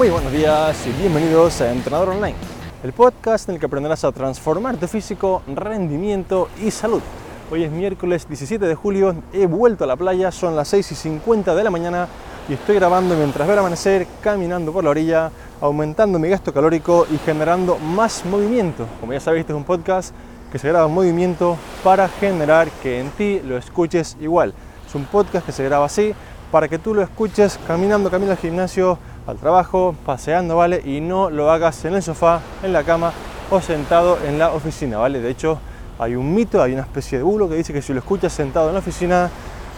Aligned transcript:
Muy 0.00 0.08
buenos 0.08 0.32
días 0.32 0.86
y 0.86 0.92
bienvenidos 0.98 1.60
a 1.60 1.70
Entrenador 1.70 2.08
Online, 2.08 2.34
el 2.82 2.94
podcast 2.94 3.46
en 3.50 3.56
el 3.56 3.60
que 3.60 3.66
aprenderás 3.66 4.02
a 4.02 4.12
transformar 4.12 4.78
tu 4.78 4.88
físico, 4.88 5.42
rendimiento 5.46 6.48
y 6.64 6.70
salud. 6.70 7.02
Hoy 7.50 7.64
es 7.64 7.70
miércoles 7.70 8.26
17 8.26 8.64
de 8.64 8.74
julio, 8.74 9.14
he 9.34 9.44
vuelto 9.44 9.84
a 9.84 9.86
la 9.86 9.96
playa, 9.96 10.32
son 10.32 10.56
las 10.56 10.68
6 10.68 10.92
y 10.92 10.94
50 10.94 11.54
de 11.54 11.64
la 11.64 11.70
mañana 11.70 12.08
y 12.48 12.54
estoy 12.54 12.76
grabando 12.76 13.14
mientras 13.14 13.46
veo 13.46 13.52
el 13.52 13.58
amanecer, 13.58 14.06
caminando 14.22 14.72
por 14.72 14.84
la 14.84 14.88
orilla, 14.88 15.30
aumentando 15.60 16.18
mi 16.18 16.30
gasto 16.30 16.54
calórico 16.54 17.06
y 17.12 17.18
generando 17.18 17.76
más 17.76 18.24
movimiento. 18.24 18.86
Como 19.00 19.12
ya 19.12 19.20
sabéis, 19.20 19.42
este 19.42 19.52
es 19.52 19.58
un 19.58 19.64
podcast 19.64 20.14
que 20.50 20.58
se 20.58 20.68
graba 20.68 20.86
en 20.86 20.94
movimiento 20.94 21.58
para 21.84 22.08
generar 22.08 22.70
que 22.82 23.00
en 23.00 23.10
ti 23.10 23.42
lo 23.44 23.58
escuches 23.58 24.16
igual. 24.18 24.54
Es 24.88 24.94
un 24.94 25.04
podcast 25.04 25.44
que 25.44 25.52
se 25.52 25.62
graba 25.62 25.84
así 25.84 26.14
para 26.50 26.68
que 26.68 26.78
tú 26.78 26.94
lo 26.94 27.02
escuches 27.02 27.58
caminando 27.66 28.10
camino 28.10 28.32
al 28.32 28.38
gimnasio, 28.38 28.98
al 29.26 29.36
trabajo, 29.36 29.94
paseando, 30.04 30.56
¿vale? 30.56 30.82
Y 30.84 31.00
no 31.00 31.30
lo 31.30 31.50
hagas 31.50 31.84
en 31.84 31.94
el 31.94 32.02
sofá, 32.02 32.40
en 32.62 32.72
la 32.72 32.84
cama 32.84 33.12
o 33.50 33.60
sentado 33.60 34.18
en 34.24 34.38
la 34.38 34.52
oficina, 34.52 34.98
¿vale? 34.98 35.20
De 35.20 35.30
hecho, 35.30 35.58
hay 35.98 36.14
un 36.14 36.34
mito, 36.34 36.62
hay 36.62 36.72
una 36.72 36.82
especie 36.82 37.18
de 37.18 37.24
bulo 37.24 37.48
que 37.48 37.56
dice 37.56 37.72
que 37.72 37.82
si 37.82 37.92
lo 37.92 37.98
escuchas 37.98 38.32
sentado 38.32 38.68
en 38.68 38.74
la 38.74 38.80
oficina 38.80 39.30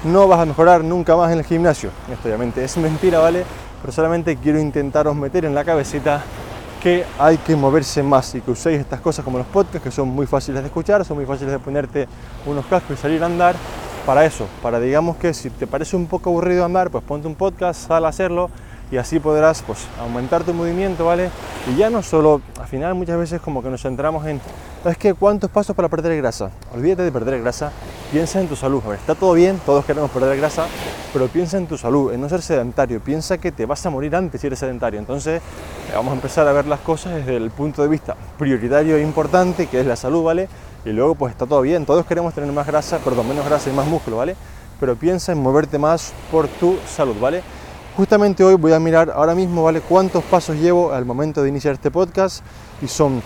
no 0.05 0.27
vas 0.29 0.41
a 0.41 0.47
mejorar 0.47 0.85
nunca 0.85 1.17
más 1.17 1.33
en 1.33 1.39
el 1.39 1.45
gimnasio. 1.45 1.91
Esto 2.11 2.29
obviamente 2.29 2.65
es 2.65 2.77
mentira, 2.77 3.19
¿vale? 3.19 3.45
Pero 3.81 3.93
solamente 3.93 4.37
quiero 4.37 4.59
intentaros 4.59 5.15
meter 5.15 5.45
en 5.45 5.55
la 5.55 5.65
cabecita 5.65 6.23
que 6.83 7.05
hay 7.19 7.39
que 7.39 7.55
moverse 7.55 8.03
más 8.03 8.35
y 8.35 8.41
que 8.41 8.51
uséis 8.51 8.81
estas 8.81 9.01
cosas 9.01 9.25
como 9.25 9.39
los 9.39 9.47
podcasts, 9.47 9.83
que 9.83 9.91
son 9.93 10.09
muy 10.09 10.27
fáciles 10.27 10.63
de 10.63 10.67
escuchar, 10.67 11.05
son 11.05 11.17
muy 11.17 11.27
fáciles 11.27 11.53
de 11.53 11.59
ponerte 11.61 12.09
unos 12.47 12.67
cascos 12.67 12.99
y 12.99 13.01
salir 13.01 13.23
a 13.23 13.27
andar 13.27 13.55
para 14.05 14.25
eso, 14.25 14.49
para 14.61 14.81
digamos 14.81 15.17
que 15.17 15.33
si 15.33 15.49
te 15.51 15.69
parece 15.69 15.95
un 15.95 16.07
poco 16.07 16.31
aburrido 16.31 16.65
andar, 16.65 16.91
pues 16.91 17.05
ponte 17.05 17.29
un 17.29 17.37
podcast, 17.37 17.87
sal 17.87 18.05
a 18.05 18.09
hacerlo 18.09 18.51
y 18.93 18.99
así 18.99 19.19
podrás 19.19 19.63
pues 19.63 19.87
aumentar 19.99 20.45
tu 20.45 20.53
movimiento, 20.53 21.07
¿vale? 21.07 21.31
Y 21.67 21.77
ya 21.77 21.89
no 21.89 22.03
solo, 22.03 22.43
al 22.61 22.67
final 22.69 22.95
muchas 22.95 23.19
veces 23.19 23.41
como 23.41 23.63
que 23.63 23.71
nos 23.71 23.81
centramos 23.81 24.27
en, 24.27 24.39
es 24.85 24.99
que 24.99 25.15
cuántos 25.15 25.51
pasos 25.51 25.75
para 25.75 25.89
perder 25.89 26.15
grasa. 26.19 26.51
Olvídate 26.75 27.03
de 27.03 27.11
perder 27.11 27.41
grasa, 27.41 27.73
piensa 28.13 28.39
en 28.39 28.49
tu 28.49 28.55
salud. 28.55 28.83
Está 28.93 29.15
todo 29.15 29.33
bien, 29.33 29.59
todos 29.65 29.87
queremos 29.87 30.11
perder 30.11 30.37
grasa, 30.37 30.67
pero 31.15 31.27
piensa 31.29 31.57
en 31.57 31.67
tu 31.67 31.79
salud, 31.79 32.13
en 32.13 32.21
no 32.21 32.29
ser 32.29 32.43
sedentario. 32.43 33.01
Piensa 33.01 33.39
que 33.39 33.51
te 33.51 33.65
vas 33.65 33.85
a 33.87 33.89
morir 33.89 34.15
antes 34.15 34.43
si 34.43 34.47
eres 34.47 34.59
sedentario. 34.59 35.01
Entonces, 35.01 35.41
eh, 35.41 35.93
vamos 35.95 36.13
a 36.13 36.17
empezar 36.17 36.47
a 36.47 36.53
ver 36.53 36.67
las 36.67 36.81
cosas 36.81 37.15
desde 37.15 37.37
el 37.37 37.51
punto 37.51 37.81
de 37.81 37.89
vista 37.89 38.15
prioritario 38.39 38.97
e 38.97 39.03
importante, 39.03 39.69
que 39.69 39.81
es 39.81 39.87
la 39.87 39.97
salud, 39.97 40.23
¿vale? 40.23 40.51
Y 40.85 40.91
luego, 40.91 41.15
pues 41.15 41.33
está 41.33 41.47
todo 41.47 41.63
bien, 41.63 41.87
todos 41.87 42.05
queremos 42.05 42.35
tener 42.35 42.53
más 42.53 42.67
grasa, 42.67 42.99
perdón, 42.99 43.27
menos 43.27 43.47
grasa 43.47 43.71
y 43.71 43.73
más 43.73 43.87
músculo, 43.87 44.19
¿vale? 44.19 44.37
Pero 44.79 44.97
piensa 44.97 45.33
en 45.33 45.39
moverte 45.39 45.79
más 45.79 46.13
por 46.31 46.47
tu 46.47 46.77
salud, 46.87 47.17
¿vale? 47.19 47.43
Justamente 47.95 48.43
hoy 48.43 48.55
voy 48.55 48.73
a 48.73 48.81
mirar 48.81 49.11
ahora 49.11 49.35
mismo, 49.35 49.65
¿vale? 49.65 49.83
Cuántos 49.83 50.25
pasos 50.25 50.57
llevo 50.57 50.93
al 50.93 51.05
momento 51.05 51.43
de 51.43 51.51
iniciar 51.51 51.75
este 51.75 51.91
podcast 51.91 52.43
y 52.81 52.89
son 52.89 53.23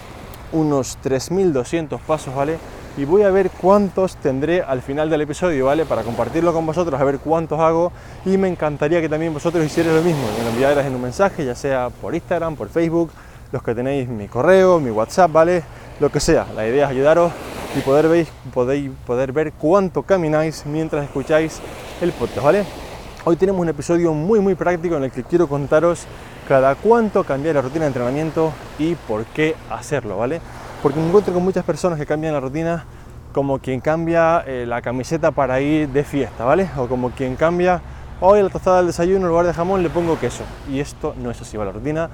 unos 0.50 0.98
3.200 1.04 2.00
pasos, 2.00 2.34
¿vale? 2.34 2.58
Y 2.96 3.04
voy 3.04 3.22
a 3.22 3.30
ver 3.30 3.50
cuántos 3.50 4.16
tendré 4.16 4.62
al 4.62 4.82
final 4.82 5.08
del 5.08 5.20
episodio, 5.20 5.66
¿vale? 5.66 5.84
Para 5.84 6.02
compartirlo 6.02 6.52
con 6.52 6.66
vosotros, 6.66 7.00
a 7.00 7.04
ver 7.04 7.20
cuántos 7.20 7.60
hago 7.60 7.92
y 8.24 8.36
me 8.38 8.48
encantaría 8.48 9.00
que 9.00 9.08
también 9.08 9.32
vosotros 9.32 9.64
hicierais 9.64 9.94
lo 9.94 10.02
mismo, 10.02 10.22
me 10.36 10.42
lo 10.42 10.50
enviarais 10.50 10.84
en 10.84 10.96
un 10.96 11.02
mensaje, 11.02 11.44
ya 11.44 11.54
sea 11.54 11.88
por 11.88 12.16
Instagram, 12.16 12.56
por 12.56 12.68
Facebook, 12.68 13.12
los 13.52 13.62
que 13.62 13.72
tenéis 13.72 14.08
mi 14.08 14.26
correo, 14.26 14.80
mi 14.80 14.90
WhatsApp, 14.90 15.30
¿vale? 15.30 15.62
Lo 16.00 16.10
que 16.10 16.18
sea, 16.18 16.44
la 16.56 16.66
idea 16.66 16.86
es 16.86 16.90
ayudaros 16.90 17.30
y 17.76 17.82
poder, 17.82 18.08
veis, 18.08 18.28
podéis, 18.52 18.90
poder 19.06 19.30
ver 19.30 19.52
cuánto 19.52 20.02
camináis 20.02 20.66
mientras 20.66 21.04
escucháis 21.04 21.60
el 22.00 22.10
podcast, 22.10 22.42
¿vale? 22.44 22.85
Hoy 23.28 23.34
tenemos 23.34 23.60
un 23.60 23.68
episodio 23.68 24.14
muy 24.14 24.38
muy 24.38 24.54
práctico 24.54 24.96
en 24.96 25.02
el 25.02 25.10
que 25.10 25.24
quiero 25.24 25.48
contaros 25.48 26.06
cada 26.46 26.76
cuánto 26.76 27.24
cambiar 27.24 27.56
la 27.56 27.62
rutina 27.62 27.80
de 27.80 27.88
entrenamiento 27.88 28.52
y 28.78 28.94
por 28.94 29.24
qué 29.24 29.56
hacerlo, 29.68 30.18
¿vale? 30.18 30.40
Porque 30.80 31.00
me 31.00 31.08
encuentro 31.08 31.34
con 31.34 31.42
muchas 31.42 31.64
personas 31.64 31.98
que 31.98 32.06
cambian 32.06 32.34
la 32.34 32.38
rutina 32.38 32.84
como 33.32 33.58
quien 33.58 33.80
cambia 33.80 34.44
eh, 34.46 34.64
la 34.64 34.80
camiseta 34.80 35.32
para 35.32 35.60
ir 35.60 35.88
de 35.88 36.04
fiesta, 36.04 36.44
¿vale? 36.44 36.70
O 36.76 36.86
como 36.86 37.10
quien 37.10 37.34
cambia, 37.34 37.82
hoy 38.20 38.40
la 38.40 38.48
tostada 38.48 38.76
del 38.76 38.86
desayuno 38.86 39.22
en 39.22 39.28
lugar 39.28 39.44
de 39.44 39.54
jamón 39.54 39.82
le 39.82 39.90
pongo 39.90 40.16
queso. 40.20 40.44
Y 40.70 40.78
esto 40.78 41.12
no 41.20 41.32
es 41.32 41.42
así, 41.42 41.56
¿vale? 41.56 41.72
La 41.72 41.78
rutina 41.78 42.10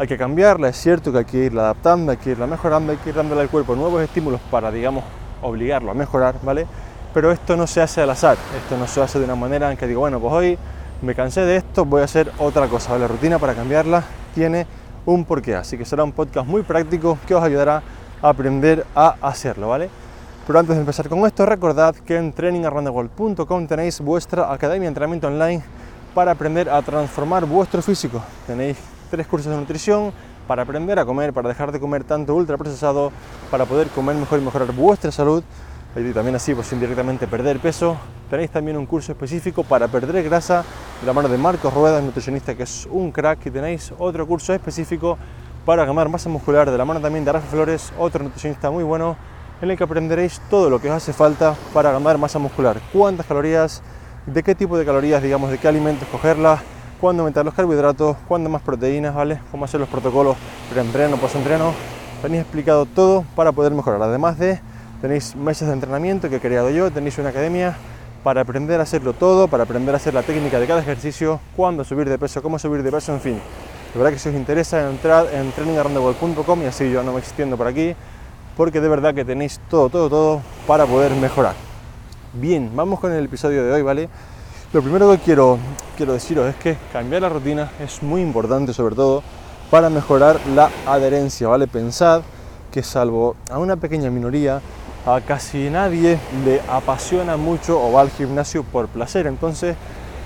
hay 0.00 0.08
que 0.08 0.18
cambiarla, 0.18 0.70
es 0.70 0.76
cierto 0.76 1.12
que 1.12 1.18
hay 1.18 1.24
que 1.26 1.44
irla 1.44 1.62
adaptando, 1.62 2.10
hay 2.10 2.18
que 2.18 2.30
irla 2.30 2.48
mejorando, 2.48 2.90
hay 2.90 2.98
que 2.98 3.10
ir 3.10 3.14
dándole 3.14 3.42
al 3.42 3.50
cuerpo 3.50 3.76
nuevos 3.76 4.02
estímulos 4.02 4.40
para, 4.50 4.72
digamos, 4.72 5.04
obligarlo 5.42 5.92
a 5.92 5.94
mejorar, 5.94 6.34
¿vale? 6.42 6.66
Pero 7.16 7.32
esto 7.32 7.56
no 7.56 7.66
se 7.66 7.80
hace 7.80 8.02
al 8.02 8.10
azar, 8.10 8.36
esto 8.62 8.76
no 8.76 8.86
se 8.86 9.00
hace 9.00 9.18
de 9.18 9.24
una 9.24 9.34
manera 9.34 9.70
en 9.70 9.78
que 9.78 9.86
digo, 9.86 10.00
bueno, 10.00 10.20
pues 10.20 10.34
hoy 10.34 10.58
me 11.00 11.14
cansé 11.14 11.40
de 11.46 11.56
esto, 11.56 11.86
voy 11.86 12.02
a 12.02 12.04
hacer 12.04 12.30
otra 12.38 12.68
cosa. 12.68 12.98
La 12.98 13.08
rutina 13.08 13.38
para 13.38 13.54
cambiarla 13.54 14.04
tiene 14.34 14.66
un 15.06 15.24
porqué, 15.24 15.54
así 15.54 15.78
que 15.78 15.86
será 15.86 16.04
un 16.04 16.12
podcast 16.12 16.46
muy 16.46 16.60
práctico 16.60 17.16
que 17.26 17.34
os 17.34 17.42
ayudará 17.42 17.82
a 18.20 18.28
aprender 18.28 18.84
a 18.94 19.16
hacerlo, 19.22 19.68
¿vale? 19.68 19.88
Pero 20.46 20.58
antes 20.58 20.76
de 20.76 20.80
empezar 20.80 21.08
con 21.08 21.20
esto, 21.24 21.46
recordad 21.46 21.94
que 21.94 22.18
en 22.18 22.34
trainingaroundtheworld.com 22.34 23.66
tenéis 23.66 23.98
vuestra 24.02 24.52
academia 24.52 24.82
de 24.82 24.88
entrenamiento 24.88 25.28
online 25.28 25.62
para 26.14 26.32
aprender 26.32 26.68
a 26.68 26.82
transformar 26.82 27.46
vuestro 27.46 27.80
físico. 27.80 28.20
Tenéis 28.46 28.76
tres 29.10 29.26
cursos 29.26 29.50
de 29.50 29.56
nutrición 29.56 30.12
para 30.46 30.64
aprender 30.64 30.98
a 30.98 31.06
comer, 31.06 31.32
para 31.32 31.48
dejar 31.48 31.72
de 31.72 31.80
comer 31.80 32.04
tanto 32.04 32.34
ultraprocesado, 32.34 33.10
para 33.50 33.64
poder 33.64 33.88
comer 33.88 34.16
mejor 34.16 34.38
y 34.38 34.42
mejorar 34.42 34.70
vuestra 34.72 35.10
salud 35.10 35.42
y 35.96 36.12
también 36.12 36.36
así 36.36 36.54
pues 36.54 36.70
indirectamente 36.72 37.26
perder 37.26 37.58
peso. 37.58 37.96
Tenéis 38.28 38.50
también 38.50 38.76
un 38.76 38.84
curso 38.84 39.12
específico 39.12 39.64
para 39.64 39.88
perder 39.88 40.22
grasa 40.24 40.64
de 41.00 41.06
la 41.06 41.12
mano 41.12 41.28
de 41.28 41.38
Marcos 41.38 41.72
Ruedas, 41.72 42.02
nutricionista 42.02 42.54
que 42.54 42.64
es 42.64 42.86
un 42.90 43.12
crack. 43.12 43.46
Y 43.46 43.50
tenéis 43.50 43.92
otro 43.98 44.26
curso 44.26 44.52
específico 44.52 45.16
para 45.64 45.84
ganar 45.84 46.08
masa 46.08 46.28
muscular 46.28 46.70
de 46.70 46.76
la 46.76 46.84
mano 46.84 47.00
también 47.00 47.24
de 47.24 47.32
Rafa 47.32 47.46
Flores, 47.46 47.92
otro 47.98 48.22
nutricionista 48.22 48.70
muy 48.70 48.84
bueno 48.84 49.16
en 49.62 49.70
el 49.70 49.76
que 49.78 49.84
aprenderéis 49.84 50.40
todo 50.50 50.68
lo 50.68 50.80
que 50.80 50.90
os 50.90 50.94
hace 50.94 51.12
falta 51.14 51.54
para 51.72 51.92
ganar 51.92 52.18
masa 52.18 52.38
muscular, 52.38 52.78
cuántas 52.92 53.24
calorías, 53.24 53.82
de 54.26 54.42
qué 54.42 54.54
tipo 54.54 54.76
de 54.76 54.84
calorías, 54.84 55.22
digamos, 55.22 55.50
de 55.50 55.58
qué 55.58 55.66
alimentos 55.66 56.06
cogerlas, 56.08 56.60
cuándo 57.00 57.22
aumentar 57.22 57.44
los 57.44 57.54
carbohidratos, 57.54 58.16
cuándo 58.28 58.50
más 58.50 58.60
proteínas, 58.60 59.14
¿vale? 59.14 59.40
Cómo 59.50 59.64
hacer 59.64 59.80
los 59.80 59.88
protocolos 59.88 60.36
pre-entreno, 60.70 61.16
post-entreno. 61.16 61.72
Tenéis 62.20 62.42
explicado 62.42 62.84
todo 62.84 63.24
para 63.34 63.52
poder 63.52 63.72
mejorar, 63.72 64.02
además 64.02 64.38
de 64.38 64.60
tenéis 65.00 65.36
meses 65.36 65.68
de 65.68 65.74
entrenamiento 65.74 66.28
que 66.28 66.36
he 66.36 66.40
creado 66.40 66.70
yo, 66.70 66.90
tenéis 66.90 67.18
una 67.18 67.30
academia 67.30 67.76
para 68.22 68.40
aprender 68.40 68.80
a 68.80 68.82
hacerlo 68.82 69.12
todo, 69.12 69.48
para 69.48 69.64
aprender 69.64 69.94
a 69.94 69.98
hacer 69.98 70.12
la 70.12 70.22
técnica 70.22 70.58
de 70.58 70.66
cada 70.66 70.80
ejercicio, 70.80 71.40
cuándo 71.56 71.84
subir 71.84 72.08
de 72.08 72.18
peso, 72.18 72.42
cómo 72.42 72.58
subir 72.58 72.82
de 72.82 72.90
peso, 72.90 73.12
en 73.12 73.20
fin. 73.20 73.40
De 73.92 73.98
verdad 73.98 74.12
que 74.12 74.18
si 74.18 74.28
os 74.28 74.34
interesa, 74.34 74.90
entrad 74.90 75.32
en 75.32 75.52
trainingaroundtheworld.com 75.52 76.62
y 76.62 76.66
así 76.66 76.90
yo 76.90 77.02
no 77.02 77.12
me 77.12 77.20
extiendo 77.20 77.56
por 77.56 77.66
aquí, 77.66 77.94
porque 78.56 78.80
de 78.80 78.88
verdad 78.88 79.14
que 79.14 79.24
tenéis 79.24 79.60
todo, 79.70 79.88
todo, 79.88 80.08
todo 80.08 80.42
para 80.66 80.86
poder 80.86 81.12
mejorar. 81.12 81.54
Bien, 82.32 82.70
vamos 82.74 83.00
con 83.00 83.12
el 83.12 83.24
episodio 83.24 83.64
de 83.64 83.72
hoy, 83.72 83.82
¿vale? 83.82 84.08
Lo 84.72 84.82
primero 84.82 85.10
que 85.12 85.18
quiero, 85.18 85.58
quiero 85.96 86.12
deciros 86.12 86.48
es 86.48 86.56
que 86.56 86.76
cambiar 86.92 87.22
la 87.22 87.28
rutina 87.28 87.70
es 87.80 88.02
muy 88.02 88.20
importante, 88.20 88.74
sobre 88.74 88.94
todo 88.94 89.22
para 89.70 89.88
mejorar 89.88 90.40
la 90.54 90.70
adherencia, 90.86 91.48
¿vale? 91.48 91.66
Pensad 91.66 92.22
que 92.70 92.82
salvo 92.82 93.36
a 93.50 93.58
una 93.58 93.76
pequeña 93.76 94.10
minoría 94.10 94.60
a 95.06 95.20
casi 95.20 95.70
nadie 95.70 96.18
le 96.44 96.60
apasiona 96.68 97.36
mucho 97.36 97.80
o 97.80 97.92
va 97.92 98.00
al 98.00 98.10
gimnasio 98.10 98.64
por 98.64 98.88
placer. 98.88 99.28
Entonces, 99.28 99.76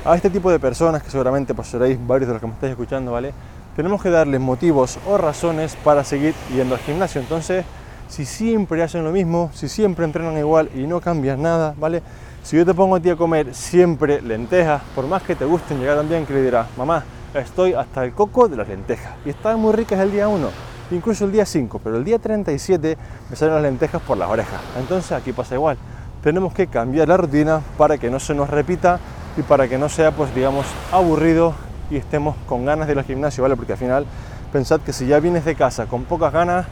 a 0.06 0.16
este 0.16 0.30
tipo 0.30 0.50
de 0.50 0.58
personas, 0.58 1.02
que 1.02 1.10
seguramente 1.10 1.54
pues 1.54 1.68
seréis 1.68 1.98
varios 2.06 2.28
de 2.28 2.34
los 2.34 2.40
que 2.40 2.46
me 2.46 2.54
estáis 2.54 2.70
escuchando, 2.70 3.12
¿vale? 3.12 3.34
Tenemos 3.76 4.02
que 4.02 4.08
darles 4.08 4.40
motivos 4.40 4.98
o 5.06 5.18
razones 5.18 5.76
para 5.84 6.02
seguir 6.02 6.34
yendo 6.54 6.74
al 6.74 6.80
gimnasio. 6.80 7.20
Entonces, 7.20 7.64
si 8.08 8.24
siempre 8.24 8.82
hacen 8.82 9.04
lo 9.04 9.12
mismo, 9.12 9.50
si 9.52 9.68
siempre 9.68 10.06
entrenan 10.06 10.36
igual 10.38 10.70
y 10.74 10.86
no 10.86 11.00
cambian 11.00 11.42
nada, 11.42 11.74
¿vale? 11.78 12.02
Si 12.42 12.56
yo 12.56 12.64
te 12.64 12.72
pongo 12.72 12.96
a 12.96 13.00
ti 13.00 13.10
a 13.10 13.16
comer 13.16 13.54
siempre 13.54 14.22
lentejas, 14.22 14.80
por 14.94 15.06
más 15.06 15.22
que 15.22 15.36
te 15.36 15.44
gusten, 15.44 15.78
llegar 15.78 15.98
un 15.98 16.08
día 16.08 16.16
en 16.16 16.24
que 16.24 16.32
le 16.32 16.42
dirás, 16.42 16.66
mamá, 16.78 17.04
estoy 17.34 17.74
hasta 17.74 18.02
el 18.02 18.12
coco 18.12 18.48
de 18.48 18.56
las 18.56 18.66
lentejas 18.66 19.12
y 19.26 19.30
están 19.30 19.60
muy 19.60 19.74
ricas 19.74 20.00
el 20.00 20.10
día 20.10 20.26
1 20.26 20.69
incluso 20.90 21.24
el 21.24 21.32
día 21.32 21.46
5, 21.46 21.80
pero 21.82 21.96
el 21.96 22.04
día 22.04 22.18
37 22.18 22.96
me 23.28 23.36
salen 23.36 23.54
las 23.54 23.62
lentejas 23.62 24.02
por 24.02 24.18
las 24.18 24.28
orejas. 24.28 24.60
Entonces 24.78 25.12
aquí 25.12 25.32
pasa 25.32 25.54
igual. 25.54 25.76
Tenemos 26.22 26.52
que 26.52 26.66
cambiar 26.66 27.08
la 27.08 27.16
rutina 27.16 27.60
para 27.78 27.98
que 27.98 28.10
no 28.10 28.20
se 28.20 28.34
nos 28.34 28.50
repita 28.50 28.98
y 29.36 29.42
para 29.42 29.68
que 29.68 29.78
no 29.78 29.88
sea, 29.88 30.10
pues 30.10 30.34
digamos, 30.34 30.66
aburrido 30.92 31.54
y 31.90 31.96
estemos 31.96 32.36
con 32.46 32.64
ganas 32.64 32.86
de 32.86 32.92
ir 32.92 32.98
al 32.98 33.04
gimnasio, 33.04 33.42
¿vale? 33.42 33.56
Porque 33.56 33.72
al 33.72 33.78
final 33.78 34.06
pensad 34.52 34.80
que 34.80 34.92
si 34.92 35.06
ya 35.06 35.20
vienes 35.20 35.44
de 35.44 35.54
casa 35.54 35.86
con 35.86 36.04
pocas 36.04 36.32
ganas, 36.32 36.66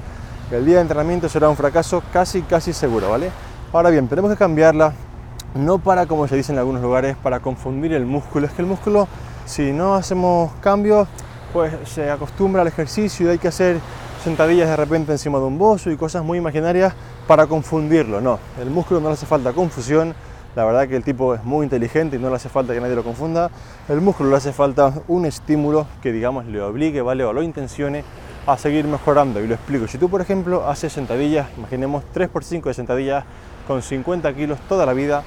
el 0.51 0.65
día 0.65 0.77
de 0.77 0.83
entrenamiento 0.83 1.29
será 1.29 1.49
un 1.49 1.57
fracaso 1.57 2.03
casi, 2.13 2.43
casi 2.43 2.73
seguro, 2.73 3.11
¿vale? 3.11 3.31
Ahora 3.73 3.91
bien, 3.91 4.09
tenemos 4.09 4.31
que 4.31 4.37
cambiarla, 4.37 4.95
no 5.55 5.79
para, 5.79 6.07
como 6.07 6.27
se 6.27 6.37
dice 6.37 6.53
en 6.53 6.59
algunos 6.59 6.83
lugares, 6.83 7.17
para 7.17 7.41
confundir 7.41 7.93
el 7.93 8.07
músculo. 8.07 8.47
Es 8.47 8.53
que 8.53 8.63
el 8.63 8.69
músculo, 8.69 9.09
si 9.45 9.73
no 9.73 9.95
hacemos 9.95 10.53
cambios, 10.61 11.07
pues 11.53 11.73
se 11.85 12.11
acostumbra 12.11 12.63
al 12.63 12.69
ejercicio 12.69 13.27
y 13.27 13.31
hay 13.31 13.39
que 13.39 13.49
hacer 13.49 13.79
sentadillas 14.23 14.69
de 14.69 14.77
repente 14.77 15.13
encima 15.13 15.39
de 15.39 15.45
un 15.45 15.59
bozo 15.59 15.91
y 15.91 15.97
cosas 15.97 16.25
muy 16.25 16.39
imaginarias 16.39 16.93
para 17.27 17.47
confundirlo. 17.47 18.21
No, 18.21 18.39
el 18.61 18.71
músculo 18.71 19.01
no 19.01 19.09
le 19.09 19.15
hace 19.15 19.27
falta 19.27 19.53
confusión, 19.53 20.15
La 20.57 20.65
verdad 20.65 20.89
que 20.89 20.97
el 20.97 21.05
tipo 21.05 21.35
es 21.35 21.45
muy 21.45 21.65
inteligente 21.65 22.17
y 22.17 22.19
no 22.19 22.31
le 22.31 22.37
hace 22.37 22.49
falta 22.49 22.75
que 22.75 22.81
nadie 22.81 22.97
lo 22.97 23.05
confunda. 23.05 23.51
El 23.89 24.01
músculo 24.01 24.31
le 24.31 24.37
hace 24.37 24.53
falta 24.53 24.93
un 25.07 25.25
estímulo 25.25 25.87
que 26.03 26.11
digamos 26.11 26.47
le 26.47 26.61
obligue, 26.61 27.01
¿vale? 27.01 27.23
O 27.25 27.33
lo 27.33 27.43
intencione 27.43 28.03
a 28.45 28.59
seguir 28.59 28.87
mejorando. 28.87 29.41
Y 29.41 29.47
lo 29.47 29.55
explico. 29.55 29.87
Si 29.87 29.99
tú, 29.99 30.09
por 30.09 30.21
ejemplo, 30.21 30.67
haces 30.69 30.93
sentadillas, 30.93 31.47
imaginemos 31.57 32.03
3x5 32.13 32.65
de 32.65 32.75
sentadillas 32.75 33.25
con 33.69 33.83
50 33.83 34.35
kilos 34.35 34.59
toda 34.69 34.85
la 34.85 34.95
vida, 34.95 35.23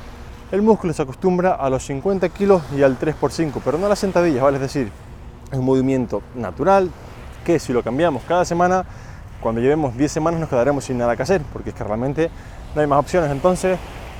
el 0.51 0.63
músculo 0.63 0.91
se 0.91 1.03
acostumbra 1.03 1.53
a 1.53 1.69
los 1.69 1.85
50 1.85 2.27
kilos 2.29 2.61
y 2.75 2.83
al 2.83 2.99
3x5, 2.99 3.61
pero 3.63 3.77
no 3.77 3.85
a 3.85 3.89
las 3.89 3.99
sentadillas, 3.99 4.43
¿vale? 4.43 4.57
Es 4.57 4.63
decir, 4.63 4.91
es 5.49 5.57
un 5.57 5.63
movimiento 5.63 6.23
natural 6.35 6.89
que 7.45 7.59
si 7.59 7.73
lo 7.73 7.83
cambiamos 7.83 8.23
cada 8.27 8.45
semana, 8.45 8.85
cuando 9.41 9.61
llevemos 9.61 9.97
10 9.97 10.11
semanas 10.11 10.39
nos 10.39 10.49
quedaremos 10.49 10.85
sin 10.85 10.97
nada 10.97 11.15
que 11.15 11.23
hacer, 11.23 11.41
porque 11.51 11.69
es 11.69 11.75
que 11.75 11.83
realmente 11.83 12.29
no 12.75 12.81
hay 12.81 12.87
más 12.87 12.99
opciones. 12.99 13.31
Entonces, 13.31 13.77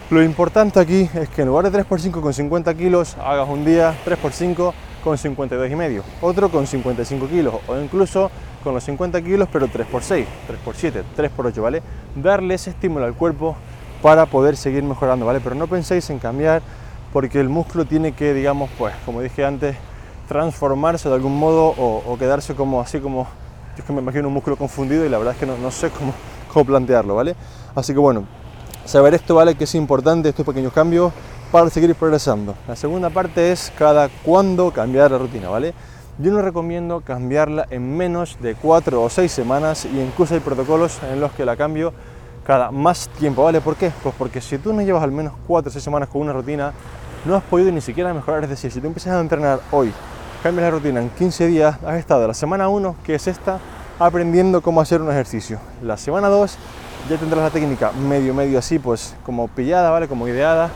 lo 0.10 0.22
importante 0.22 0.80
aquí 0.80 1.10
es 1.14 1.30
que 1.30 1.44
en 1.44 1.48
lugar 1.48 1.70
de 1.70 1.80
3x5 1.80 2.22
con 2.22 2.34
50 2.34 2.74
kilos, 2.74 3.16
hagas 3.24 3.48
un 3.48 3.64
día 3.64 3.94
3x5 4.06 4.74
con 5.04 5.18
52 5.18 5.72
y 5.72 5.76
medio, 5.76 6.04
otro 6.22 6.50
con 6.50 6.68
55 6.68 7.28
kilos, 7.28 7.56
o 7.68 7.78
incluso 7.78 8.30
con 8.64 8.74
los 8.74 8.84
50 8.84 9.22
kilos, 9.22 9.48
pero 9.52 9.68
3x6, 9.68 10.26
3x7, 10.66 11.04
3x8, 11.18 11.62
¿vale? 11.62 11.82
Darle 12.16 12.56
ese 12.56 12.72
estímulo 12.72 13.06
al 13.06 13.14
cuerpo 13.14 13.56
para 14.02 14.26
poder 14.26 14.58
seguir 14.58 14.84
mejorando, 14.84 15.26
¿vale? 15.26 15.40
Pero 15.40 15.56
no 15.56 15.68
penséis 15.68 16.10
en 16.10 16.20
cambiar 16.20 16.62
porque 17.14 17.40
el 17.40 17.50
músculo 17.50 17.86
tiene 17.86 18.14
que, 18.14 18.34
digamos, 18.34 18.70
pues, 18.78 18.94
como 19.06 19.22
dije 19.22 19.46
antes, 19.46 19.76
transformarse 20.32 21.10
de 21.10 21.16
algún 21.16 21.38
modo 21.38 21.76
o, 21.78 22.18
quedarse 22.18 22.56
como 22.56 22.80
así 22.80 23.02
como, 23.02 23.24
yo 23.76 23.80
es 23.80 23.84
que 23.84 23.92
me 23.92 24.00
imagino 24.00 24.30
un 24.30 24.34
músculo 24.34 24.56
confundido 24.56 25.06
y 25.06 25.10
la 25.10 25.18
verdad 25.18 25.34
es 25.34 25.40
que 25.42 25.46
no, 25.46 25.58
no 25.58 25.70
sé 25.72 25.90
cómo, 25.90 26.14
cómo 26.54 26.64
plantearlo, 26.64 27.16
¿vale? 27.16 27.36
Así 27.76 27.92
que 27.92 28.00
bueno, 28.00 28.24
saber 28.86 29.14
esto, 29.14 29.36
¿vale? 29.36 29.56
Que 29.56 29.66
es 29.66 29.76
importante, 29.76 30.30
estos 30.30 30.46
pequeños 30.46 30.72
cambios 30.72 31.12
para 31.52 31.70
seguir 31.70 31.94
progresando. 31.96 32.56
La 32.66 32.78
segunda 32.78 33.10
parte 33.10 33.52
es 33.52 33.74
cada 33.78 34.08
cuándo 34.24 34.72
cambiar 34.72 35.12
la 35.12 35.18
rutina, 35.18 35.50
¿vale? 35.50 35.74
Yo 36.18 36.32
no 36.32 36.42
recomiendo 36.42 37.02
cambiarla 37.02 37.68
en 37.70 37.98
menos 37.98 38.38
de 38.40 38.56
4 38.56 39.04
o 39.04 39.10
6 39.10 39.30
semanas 39.30 39.84
y 39.84 40.00
incluso 40.00 40.34
hay 40.34 40.40
protocolos 40.40 40.98
en 41.12 41.20
los 41.20 41.34
que 41.34 41.44
la 41.44 41.58
cambio 41.58 41.92
cada 42.48 42.72
más 42.72 43.10
tiempo, 43.20 43.44
¿vale? 43.44 43.60
¿Por 43.60 43.76
qué? 43.76 43.92
Pues 44.02 44.16
porque 44.18 44.40
si 44.40 44.58
tú 44.60 44.72
no 44.72 44.82
llevas 44.82 45.04
al 45.04 45.12
menos 45.12 45.34
4 45.46 45.70
o 45.70 45.74
6 45.74 45.84
semanas 45.84 46.08
con 46.08 46.22
una 46.22 46.32
rutina, 46.32 46.72
no 47.26 47.36
has 47.36 47.44
podido 47.44 47.70
ni 47.70 47.82
siquiera 47.82 48.14
mejorar. 48.14 48.46
Es 48.46 48.50
decir, 48.50 48.72
si 48.72 48.80
tú 48.80 48.88
empiezas 48.88 49.14
a 49.14 49.20
entrenar 49.20 49.60
hoy, 49.72 49.92
cambias 50.42 50.64
la 50.64 50.72
rutina 50.72 51.00
en 51.00 51.10
15 51.10 51.48
días, 51.48 51.78
has 51.86 51.96
estado 51.98 52.28
la 52.28 52.34
semana 52.34 52.68
1, 52.68 52.96
que 53.04 53.14
es 53.14 53.28
esta, 53.28 53.60
aprendiendo 54.00 54.62
cómo 54.62 54.82
hacer 54.82 55.02
un 55.02 55.12
ejercicio. 55.12 55.60
La 55.84 55.98
semana 55.98 56.30
2 56.30 56.58
ya 57.10 57.18
tendrás 57.18 57.44
la 57.44 57.50
técnica 57.52 57.92
medio, 57.92 58.34
medio 58.34 58.58
así, 58.58 58.80
pues 58.80 59.16
como 59.24 59.48
pillada, 59.48 59.92
¿vale? 59.92 60.08
Como 60.08 60.28
ideada. 60.28 60.72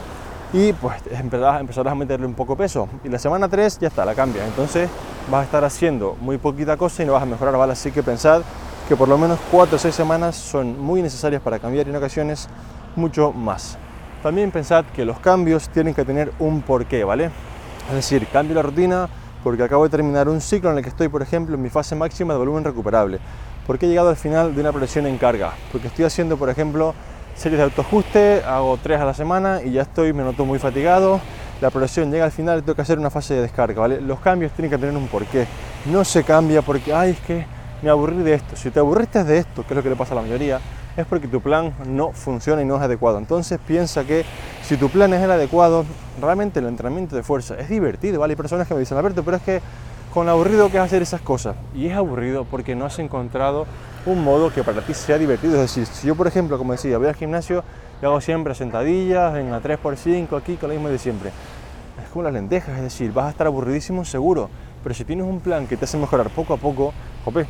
Y 0.53 0.71
pues 0.73 1.01
empezarás, 1.09 1.59
empezarás 1.59 1.91
a 1.91 1.95
meterle 1.95 2.27
un 2.27 2.35
poco 2.35 2.55
peso. 2.55 2.87
Y 3.03 3.09
la 3.09 3.17
semana 3.17 3.49
3 3.49 3.79
ya 3.79 3.87
está, 3.87 4.05
la 4.05 4.13
cambia. 4.13 4.45
Entonces 4.45 4.87
vas 5.31 5.41
a 5.41 5.43
estar 5.45 5.63
haciendo 5.65 6.15
muy 6.21 6.37
poquita 6.37 6.77
cosa 6.77 7.01
y 7.01 7.07
no 7.07 7.13
vas 7.13 7.23
a 7.23 7.25
mejorar, 7.25 7.57
¿vale? 7.57 7.73
Así 7.73 7.91
que 7.91 8.03
pensad 8.03 8.43
que 8.87 8.95
por 8.95 9.07
lo 9.07 9.17
menos 9.17 9.39
4 9.51 9.75
o 9.75 9.79
6 9.79 9.95
semanas 9.95 10.35
son 10.35 10.79
muy 10.79 11.01
necesarias 11.01 11.41
para 11.41 11.57
cambiar 11.57 11.87
y 11.87 11.89
en 11.89 11.95
ocasiones 11.95 12.47
mucho 12.95 13.31
más. 13.31 13.79
También 14.21 14.51
pensad 14.51 14.85
que 14.95 15.05
los 15.05 15.19
cambios 15.19 15.69
tienen 15.69 15.95
que 15.95 16.05
tener 16.05 16.31
un 16.37 16.61
porqué, 16.61 17.03
¿vale? 17.03 17.31
Es 17.89 17.95
decir, 17.95 18.27
cambio 18.27 18.55
la 18.55 18.61
rutina 18.61 19.09
porque 19.45 19.61
acabo 19.61 19.83
de 19.83 19.91
terminar 19.91 20.27
un 20.27 20.41
ciclo 20.41 20.71
en 20.71 20.77
el 20.77 20.83
que 20.83 20.89
estoy, 20.89 21.07
por 21.07 21.21
ejemplo, 21.21 21.53
en 21.53 21.61
mi 21.61 21.69
fase 21.69 21.95
máxima 21.95 22.33
de 22.33 22.39
volumen 22.39 22.63
recuperable. 22.63 23.19
Porque 23.67 23.85
he 23.85 23.89
llegado 23.89 24.09
al 24.09 24.15
final 24.15 24.55
de 24.55 24.61
una 24.61 24.71
presión 24.71 25.05
en 25.05 25.19
carga. 25.19 25.53
Porque 25.71 25.85
estoy 25.85 26.03
haciendo, 26.03 26.35
por 26.35 26.49
ejemplo, 26.49 26.95
series 27.35 27.59
de 27.59 27.65
autoajuste, 27.65 28.41
hago 28.43 28.79
3 28.81 28.99
a 28.99 29.05
la 29.05 29.13
semana 29.13 29.61
y 29.63 29.73
ya 29.73 29.83
estoy, 29.83 30.13
me 30.13 30.23
noto 30.23 30.45
muy 30.45 30.57
fatigado. 30.57 31.21
La 31.61 31.69
progresión 31.69 32.09
llega 32.09 32.25
al 32.25 32.31
final 32.31 32.63
tengo 32.63 32.73
que 32.73 32.81
hacer 32.81 32.97
una 32.97 33.11
fase 33.11 33.35
de 33.35 33.41
descarga, 33.41 33.81
¿vale? 33.81 34.01
Los 34.01 34.19
cambios 34.19 34.51
tienen 34.53 34.71
que 34.71 34.79
tener 34.79 34.97
un 34.97 35.07
porqué. 35.07 35.45
No 35.91 36.03
se 36.03 36.23
cambia 36.23 36.63
porque, 36.63 36.91
ay, 36.91 37.11
es 37.11 37.19
que 37.19 37.45
me 37.83 37.91
aburrí 37.91 38.23
de 38.23 38.33
esto. 38.33 38.55
Si 38.55 38.71
te 38.71 38.79
aburriste 38.79 39.23
de 39.23 39.37
esto, 39.37 39.61
que 39.61 39.75
es 39.75 39.77
lo 39.77 39.83
que 39.83 39.89
le 39.91 39.95
pasa 39.95 40.13
a 40.13 40.15
la 40.15 40.21
mayoría, 40.23 40.59
es 40.97 41.05
porque 41.05 41.27
tu 41.27 41.41
plan 41.41 41.73
no 41.85 42.11
funciona 42.11 42.61
y 42.61 42.65
no 42.65 42.77
es 42.77 42.81
adecuado. 42.81 43.17
Entonces 43.17 43.59
piensa 43.65 44.03
que 44.03 44.25
si 44.63 44.77
tu 44.77 44.89
plan 44.89 45.13
es 45.13 45.21
el 45.21 45.31
adecuado, 45.31 45.85
realmente 46.21 46.59
el 46.59 46.67
entrenamiento 46.67 47.15
de 47.15 47.23
fuerza 47.23 47.55
es 47.55 47.69
divertido, 47.69 48.19
¿vale? 48.19 48.33
Hay 48.33 48.37
personas 48.37 48.67
que 48.67 48.73
me 48.73 48.79
dicen, 48.79 48.97
Alberto, 48.97 49.23
pero 49.23 49.37
es 49.37 49.43
que 49.43 49.61
con 50.13 50.29
aburrido 50.29 50.71
que 50.71 50.77
es 50.77 50.83
hacer 50.83 51.01
esas 51.01 51.19
cosas. 51.19 51.57
Y 51.75 51.87
es 51.87 51.93
aburrido 51.93 52.45
porque 52.45 52.73
no 52.73 52.85
has 52.85 52.97
encontrado 52.99 53.65
un 54.05 54.23
modo 54.23 54.53
que 54.53 54.63
para 54.63 54.81
ti 54.81 54.93
sea 54.93 55.17
divertido. 55.17 55.55
Es 55.55 55.61
decir, 55.61 55.85
si 55.85 56.07
yo, 56.07 56.15
por 56.15 56.27
ejemplo, 56.27 56.57
como 56.57 56.71
decía, 56.71 56.97
voy 56.97 57.07
al 57.07 57.15
gimnasio 57.15 57.65
y 58.01 58.05
hago 58.05 58.21
siempre 58.21 58.55
sentadillas 58.55 59.35
en 59.35 59.51
la 59.51 59.61
3x5 59.61 60.37
aquí 60.37 60.55
con 60.55 60.69
lo 60.69 60.75
mismo 60.75 60.89
de 60.89 60.99
siempre. 60.99 61.31
Es 62.01 62.09
como 62.11 62.23
las 62.23 62.31
lentejas, 62.31 62.77
es 62.77 62.83
decir, 62.83 63.11
vas 63.11 63.25
a 63.25 63.29
estar 63.31 63.47
aburridísimo 63.47 64.05
seguro. 64.05 64.49
Pero 64.83 64.95
si 64.95 65.03
tienes 65.03 65.25
un 65.25 65.41
plan 65.41 65.67
que 65.67 65.75
te 65.75 65.83
hace 65.83 65.97
mejorar 65.97 66.29
poco 66.29 66.53
a 66.53 66.57
poco, 66.57 66.93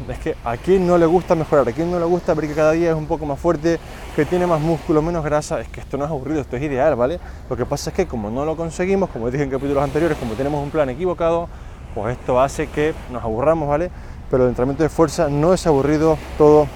es 0.09 0.19
que 0.19 0.35
a 0.45 0.55
quién 0.55 0.87
no 0.87 0.97
le 0.97 1.05
gusta 1.05 1.35
mejorar, 1.35 1.67
a 1.67 1.71
quién 1.73 1.91
no 1.91 1.99
le 1.99 2.05
gusta 2.05 2.33
ver 2.33 2.47
que 2.47 2.53
cada 2.53 2.71
día 2.71 2.91
es 2.91 2.95
un 2.95 3.07
poco 3.07 3.25
más 3.25 3.37
fuerte, 3.37 3.77
que 4.15 4.23
tiene 4.25 4.47
más 4.47 4.61
músculo, 4.61 5.01
menos 5.01 5.23
grasa, 5.23 5.59
es 5.59 5.67
que 5.67 5.81
esto 5.81 5.97
no 5.97 6.05
es 6.05 6.11
aburrido, 6.11 6.39
esto 6.39 6.55
es 6.55 6.63
ideal, 6.63 6.95
¿vale? 6.95 7.19
Lo 7.49 7.57
que 7.57 7.65
pasa 7.65 7.89
es 7.89 7.95
que 7.95 8.07
como 8.07 8.29
no 8.29 8.45
lo 8.45 8.55
conseguimos, 8.55 9.09
como 9.09 9.29
dije 9.29 9.43
en 9.43 9.49
capítulos 9.49 9.83
anteriores, 9.83 10.17
como 10.17 10.33
tenemos 10.33 10.63
un 10.63 10.69
plan 10.71 10.89
equivocado, 10.89 11.49
pues 11.93 12.17
esto 12.17 12.39
hace 12.39 12.67
que 12.67 12.93
nos 13.11 13.21
aburramos, 13.21 13.67
¿vale? 13.67 13.91
Pero 14.31 14.43
el 14.43 14.49
entrenamiento 14.49 14.83
de 14.83 14.89
fuerza 14.89 15.27
no 15.29 15.53
es 15.53 15.67
aburrido, 15.67 16.17
todo 16.37 16.67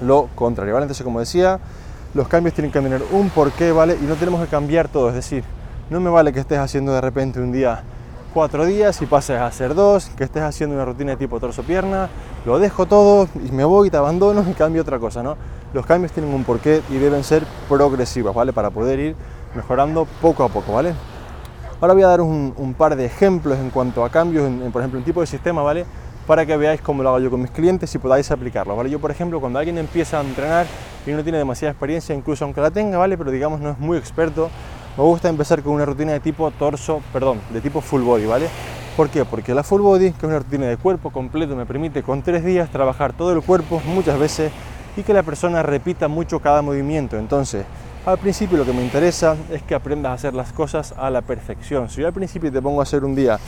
lo 0.00 0.28
contrario, 0.36 0.74
¿vale? 0.74 0.84
Entonces, 0.84 1.04
como 1.04 1.18
decía, 1.18 1.58
los 2.14 2.28
cambios 2.28 2.54
tienen 2.54 2.70
que 2.70 2.80
tener 2.80 3.02
un 3.10 3.28
porqué, 3.30 3.72
¿vale? 3.72 3.98
Y 4.00 4.04
no 4.04 4.14
tenemos 4.14 4.40
que 4.40 4.46
cambiar 4.46 4.86
todo, 4.88 5.08
es 5.08 5.16
decir, 5.16 5.42
no 5.90 5.98
me 6.00 6.10
vale 6.10 6.32
que 6.32 6.40
estés 6.40 6.58
haciendo 6.58 6.92
de 6.92 7.00
repente 7.00 7.40
un 7.40 7.50
día 7.50 7.82
cuatro 8.36 8.66
días 8.66 9.00
y 9.00 9.06
pases 9.06 9.38
a 9.38 9.46
hacer 9.46 9.74
dos, 9.74 10.10
que 10.14 10.24
estés 10.24 10.42
haciendo 10.42 10.76
una 10.76 10.84
rutina 10.84 11.12
de 11.12 11.16
tipo 11.16 11.40
torso-pierna, 11.40 12.10
lo 12.44 12.58
dejo 12.58 12.84
todo 12.84 13.30
y 13.42 13.50
me 13.50 13.64
voy, 13.64 13.88
te 13.88 13.96
abandono 13.96 14.44
y 14.46 14.52
cambio 14.52 14.82
otra 14.82 14.98
cosa, 14.98 15.22
¿no? 15.22 15.38
Los 15.72 15.86
cambios 15.86 16.12
tienen 16.12 16.34
un 16.34 16.44
porqué 16.44 16.82
y 16.90 16.96
deben 16.96 17.24
ser 17.24 17.44
progresivos, 17.66 18.34
¿vale? 18.34 18.52
Para 18.52 18.68
poder 18.68 18.98
ir 19.00 19.16
mejorando 19.54 20.06
poco 20.20 20.44
a 20.44 20.50
poco, 20.50 20.74
¿vale? 20.74 20.92
Ahora 21.80 21.94
voy 21.94 22.02
a 22.02 22.08
dar 22.08 22.20
un, 22.20 22.74
par 22.76 22.94
de 22.94 23.06
ejemplos 23.06 23.56
en 23.58 23.70
cuanto 23.70 24.04
a 24.04 24.10
cambios, 24.10 24.46
en, 24.46 24.70
por 24.70 24.82
ejemplo, 24.82 24.98
en 24.98 25.06
tipo 25.06 25.22
de 25.22 25.26
sistema, 25.26 25.62
¿vale? 25.62 25.86
Para 26.26 26.44
que 26.44 26.58
veáis 26.58 26.82
cómo 26.82 27.02
lo 27.02 27.08
hago 27.08 27.20
yo 27.20 27.30
con 27.30 27.40
mis 27.40 27.52
clientes 27.52 27.94
y 27.94 27.98
podáis 27.98 28.30
aplicarlo, 28.30 28.76
¿vale? 28.76 28.90
Yo, 28.90 28.98
por 28.98 29.10
ejemplo, 29.10 29.40
cuando 29.40 29.60
alguien 29.60 29.78
empieza 29.78 30.20
a 30.20 30.20
entrenar 30.20 30.66
y 31.06 31.10
no 31.12 31.22
tiene 31.22 31.38
demasiada 31.38 31.72
experiencia, 31.72 32.14
incluso 32.14 32.44
aunque 32.44 32.60
la 32.60 32.70
tenga, 32.70 32.98
¿vale? 32.98 33.16
Pero 33.16 33.30
digamos 33.30 33.60
no 33.60 33.70
es 33.70 33.78
muy 33.78 33.96
experto, 33.96 34.50
me 34.96 35.04
gusta 35.04 35.28
empezar 35.28 35.62
con 35.62 35.74
una 35.74 35.84
rutina 35.84 36.12
de 36.12 36.20
tipo 36.20 36.50
torso, 36.52 37.02
perdón, 37.12 37.40
de 37.50 37.60
tipo 37.60 37.82
full 37.82 38.00
body, 38.00 38.24
¿vale? 38.24 38.48
¿Por 38.96 39.10
qué? 39.10 39.26
Porque 39.26 39.54
la 39.54 39.62
full 39.62 39.82
body, 39.82 40.12
que 40.12 40.18
es 40.18 40.24
una 40.24 40.38
rutina 40.38 40.66
de 40.66 40.78
cuerpo 40.78 41.10
completo, 41.10 41.54
me 41.54 41.66
permite 41.66 42.02
con 42.02 42.22
tres 42.22 42.42
días 42.42 42.70
trabajar 42.70 43.12
todo 43.12 43.32
el 43.32 43.42
cuerpo 43.42 43.82
muchas 43.84 44.18
veces 44.18 44.50
y 44.96 45.02
que 45.02 45.12
la 45.12 45.22
persona 45.22 45.62
repita 45.62 46.08
mucho 46.08 46.40
cada 46.40 46.62
movimiento. 46.62 47.18
Entonces, 47.18 47.66
al 48.06 48.16
principio 48.16 48.56
lo 48.56 48.64
que 48.64 48.72
me 48.72 48.82
interesa 48.82 49.36
es 49.50 49.62
que 49.62 49.74
aprendas 49.74 50.12
a 50.12 50.14
hacer 50.14 50.32
las 50.32 50.52
cosas 50.52 50.94
a 50.96 51.10
la 51.10 51.20
perfección. 51.20 51.90
Si 51.90 52.00
yo 52.00 52.06
al 52.06 52.14
principio 52.14 52.50
te 52.50 52.62
pongo 52.62 52.80
a 52.80 52.84
hacer 52.84 53.04
un 53.04 53.14
día 53.14 53.38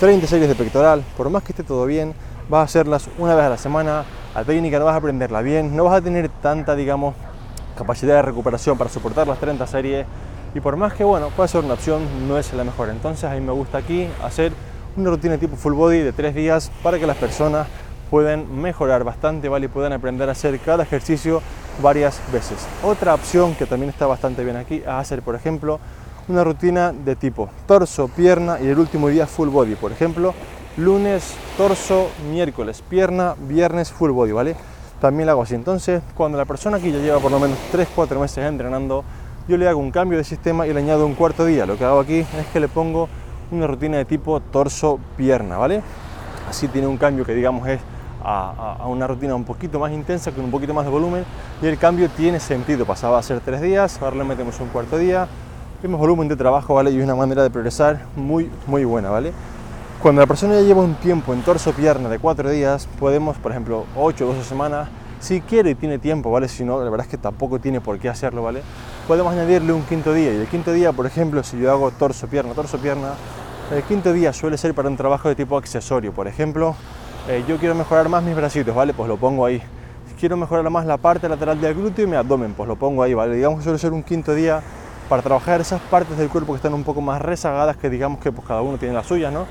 30 0.00 0.26
series 0.26 0.48
de 0.48 0.56
pectoral, 0.56 1.04
por 1.16 1.30
más 1.30 1.44
que 1.44 1.52
esté 1.52 1.62
todo 1.62 1.86
bien, 1.86 2.12
vas 2.48 2.60
a 2.60 2.64
hacerlas 2.64 3.08
una 3.18 3.36
vez 3.36 3.44
a 3.44 3.50
la 3.50 3.58
semana, 3.58 4.04
la 4.34 4.44
técnica 4.44 4.80
no 4.80 4.86
vas 4.86 4.94
a 4.94 4.98
aprenderla 4.98 5.42
bien, 5.42 5.76
no 5.76 5.84
vas 5.84 5.94
a 5.94 6.00
tener 6.00 6.28
tanta, 6.42 6.74
digamos, 6.74 7.14
capacidad 7.76 8.16
de 8.16 8.22
recuperación 8.22 8.76
para 8.76 8.90
soportar 8.90 9.28
las 9.28 9.38
30 9.38 9.64
series 9.68 10.06
y 10.58 10.60
por 10.60 10.76
más 10.76 10.92
que 10.92 11.04
bueno, 11.04 11.28
puede 11.28 11.48
ser 11.48 11.64
una 11.64 11.74
opción, 11.74 12.02
no 12.26 12.36
es 12.36 12.52
la 12.52 12.64
mejor. 12.64 12.88
Entonces 12.88 13.22
a 13.22 13.34
mí 13.34 13.40
me 13.40 13.52
gusta 13.52 13.78
aquí 13.78 14.08
hacer 14.24 14.52
una 14.96 15.08
rutina 15.08 15.38
tipo 15.38 15.54
full 15.54 15.72
body 15.74 16.00
de 16.00 16.12
tres 16.12 16.34
días 16.34 16.72
para 16.82 16.98
que 16.98 17.06
las 17.06 17.16
personas 17.16 17.68
puedan 18.10 18.60
mejorar 18.60 19.04
bastante, 19.04 19.48
¿vale? 19.48 19.66
Y 19.66 19.68
puedan 19.68 19.92
aprender 19.92 20.28
a 20.28 20.32
hacer 20.32 20.58
cada 20.58 20.82
ejercicio 20.82 21.40
varias 21.80 22.20
veces. 22.32 22.66
Otra 22.82 23.14
opción 23.14 23.54
que 23.54 23.66
también 23.66 23.90
está 23.90 24.08
bastante 24.08 24.42
bien 24.42 24.56
aquí 24.56 24.78
es 24.78 24.88
hacer, 24.88 25.22
por 25.22 25.36
ejemplo, 25.36 25.78
una 26.26 26.42
rutina 26.42 26.92
de 26.92 27.14
tipo 27.14 27.48
torso, 27.66 28.08
pierna 28.08 28.58
y 28.60 28.66
el 28.66 28.80
último 28.80 29.06
día 29.06 29.28
full 29.28 29.50
body. 29.50 29.76
Por 29.76 29.92
ejemplo, 29.92 30.34
lunes, 30.76 31.36
torso, 31.56 32.08
miércoles, 32.32 32.82
pierna, 32.82 33.36
viernes, 33.46 33.92
full 33.92 34.10
body, 34.10 34.32
¿vale? 34.32 34.56
También 35.00 35.26
lo 35.26 35.32
hago 35.32 35.42
así. 35.42 35.54
Entonces, 35.54 36.02
cuando 36.16 36.36
la 36.36 36.46
persona 36.46 36.78
aquí 36.78 36.90
ya 36.90 36.98
lleva 36.98 37.20
por 37.20 37.30
lo 37.30 37.38
menos 37.38 37.56
3-4 37.72 38.18
meses 38.18 38.38
entrenando, 38.38 39.04
yo 39.48 39.56
le 39.56 39.66
hago 39.66 39.80
un 39.80 39.90
cambio 39.90 40.18
de 40.18 40.24
sistema 40.24 40.66
y 40.66 40.72
le 40.74 40.78
añado 40.78 41.06
un 41.06 41.14
cuarto 41.14 41.46
día. 41.46 41.64
Lo 41.64 41.78
que 41.78 41.84
hago 41.84 42.00
aquí 42.00 42.18
es 42.18 42.46
que 42.52 42.60
le 42.60 42.68
pongo 42.68 43.08
una 43.50 43.66
rutina 43.66 43.96
de 43.96 44.04
tipo 44.04 44.38
torso-pierna, 44.40 45.56
¿vale? 45.56 45.82
Así 46.48 46.68
tiene 46.68 46.86
un 46.86 46.98
cambio 46.98 47.24
que 47.24 47.34
digamos 47.34 47.66
es 47.66 47.80
a, 48.22 48.84
una 48.86 49.06
rutina 49.06 49.34
un 49.34 49.44
poquito 49.44 49.78
más 49.78 49.90
intensa, 49.90 50.32
con 50.32 50.44
un 50.44 50.50
poquito 50.50 50.74
más 50.74 50.84
de 50.84 50.90
volumen 50.90 51.24
y 51.62 51.66
el 51.66 51.78
cambio 51.78 52.10
tiene 52.10 52.40
sentido. 52.40 52.84
Pasaba 52.84 53.18
a 53.18 53.22
ser 53.22 53.40
tres 53.40 53.62
días, 53.62 54.00
ahora 54.02 54.16
le 54.16 54.24
metemos 54.24 54.60
un 54.60 54.68
cuarto 54.68 54.98
día, 54.98 55.26
tenemos 55.80 55.98
volumen 55.98 56.28
de 56.28 56.36
trabajo, 56.36 56.74
¿vale? 56.74 56.90
Y 56.90 57.00
una 57.00 57.14
manera 57.14 57.42
de 57.42 57.48
progresar 57.48 58.02
muy, 58.16 58.50
muy 58.66 58.84
buena, 58.84 59.08
¿vale? 59.08 59.32
Cuando 60.02 60.20
la 60.20 60.26
persona 60.26 60.54
ya 60.54 60.60
lleva 60.60 60.82
un 60.82 60.94
tiempo 60.96 61.32
en 61.32 61.40
torso-pierna 61.40 62.10
de 62.10 62.18
cuatro 62.18 62.50
días, 62.50 62.86
podemos, 63.00 63.38
por 63.38 63.52
ejemplo, 63.52 63.86
8 63.96 64.24
o 64.24 64.34
12 64.34 64.44
semanas, 64.44 64.88
Si 65.20 65.40
quiere 65.40 65.70
y 65.70 65.74
tiene 65.74 65.98
tiempo, 65.98 66.30
¿vale? 66.30 66.48
Si 66.48 66.64
no, 66.64 66.78
la 66.82 66.90
verdad 66.90 67.06
es 67.06 67.10
que 67.10 67.18
tampoco 67.18 67.58
tiene 67.58 67.80
por 67.80 67.98
qué 67.98 68.08
hacerlo, 68.08 68.42
¿vale? 68.44 68.62
Podemos 69.08 69.32
añadirle 69.32 69.72
un 69.72 69.82
quinto 69.82 70.12
día. 70.12 70.32
Y 70.32 70.36
el 70.36 70.46
quinto 70.46 70.72
día, 70.72 70.92
por 70.92 71.06
ejemplo, 71.06 71.42
si 71.42 71.58
yo 71.58 71.72
hago 71.72 71.90
torso-pierna, 71.90 72.54
torso-pierna, 72.54 73.14
el 73.74 73.82
quinto 73.82 74.12
día 74.12 74.32
suele 74.32 74.56
ser 74.56 74.74
para 74.74 74.88
un 74.88 74.96
trabajo 74.96 75.28
de 75.28 75.34
tipo 75.34 75.56
accesorio. 75.58 76.12
Por 76.12 76.28
ejemplo, 76.28 76.76
eh, 77.28 77.44
yo 77.48 77.58
quiero 77.58 77.74
mejorar 77.74 78.08
más 78.08 78.22
mis 78.22 78.36
bracitos, 78.36 78.74
¿vale? 78.74 78.94
Pues 78.94 79.08
lo 79.08 79.16
pongo 79.16 79.44
ahí. 79.44 79.60
Si 80.08 80.14
quiero 80.14 80.36
mejorar 80.36 80.70
más 80.70 80.86
la 80.86 80.98
parte 80.98 81.28
lateral 81.28 81.60
del 81.60 81.74
glúteo 81.74 82.04
y 82.04 82.08
mi 82.08 82.16
abdomen, 82.16 82.54
pues 82.54 82.68
lo 82.68 82.76
pongo 82.76 83.02
ahí, 83.02 83.12
¿vale? 83.12 83.34
Digamos 83.34 83.58
que 83.58 83.64
suele 83.64 83.78
ser 83.78 83.92
un 83.92 84.04
quinto 84.04 84.34
día 84.34 84.62
para 85.08 85.20
trabajar 85.20 85.60
esas 85.60 85.80
partes 85.80 86.16
del 86.16 86.28
cuerpo 86.28 86.52
que 86.52 86.56
están 86.56 86.74
un 86.74 86.84
poco 86.84 87.00
más 87.00 87.20
rezagadas, 87.20 87.76
que 87.76 87.90
digamos 87.90 88.20
que 88.20 88.30
pues 88.30 88.46
cada 88.46 88.62
uno 88.62 88.78
tiene 88.78 88.94
las 88.94 89.06
suyas, 89.06 89.32
¿no? 89.32 89.46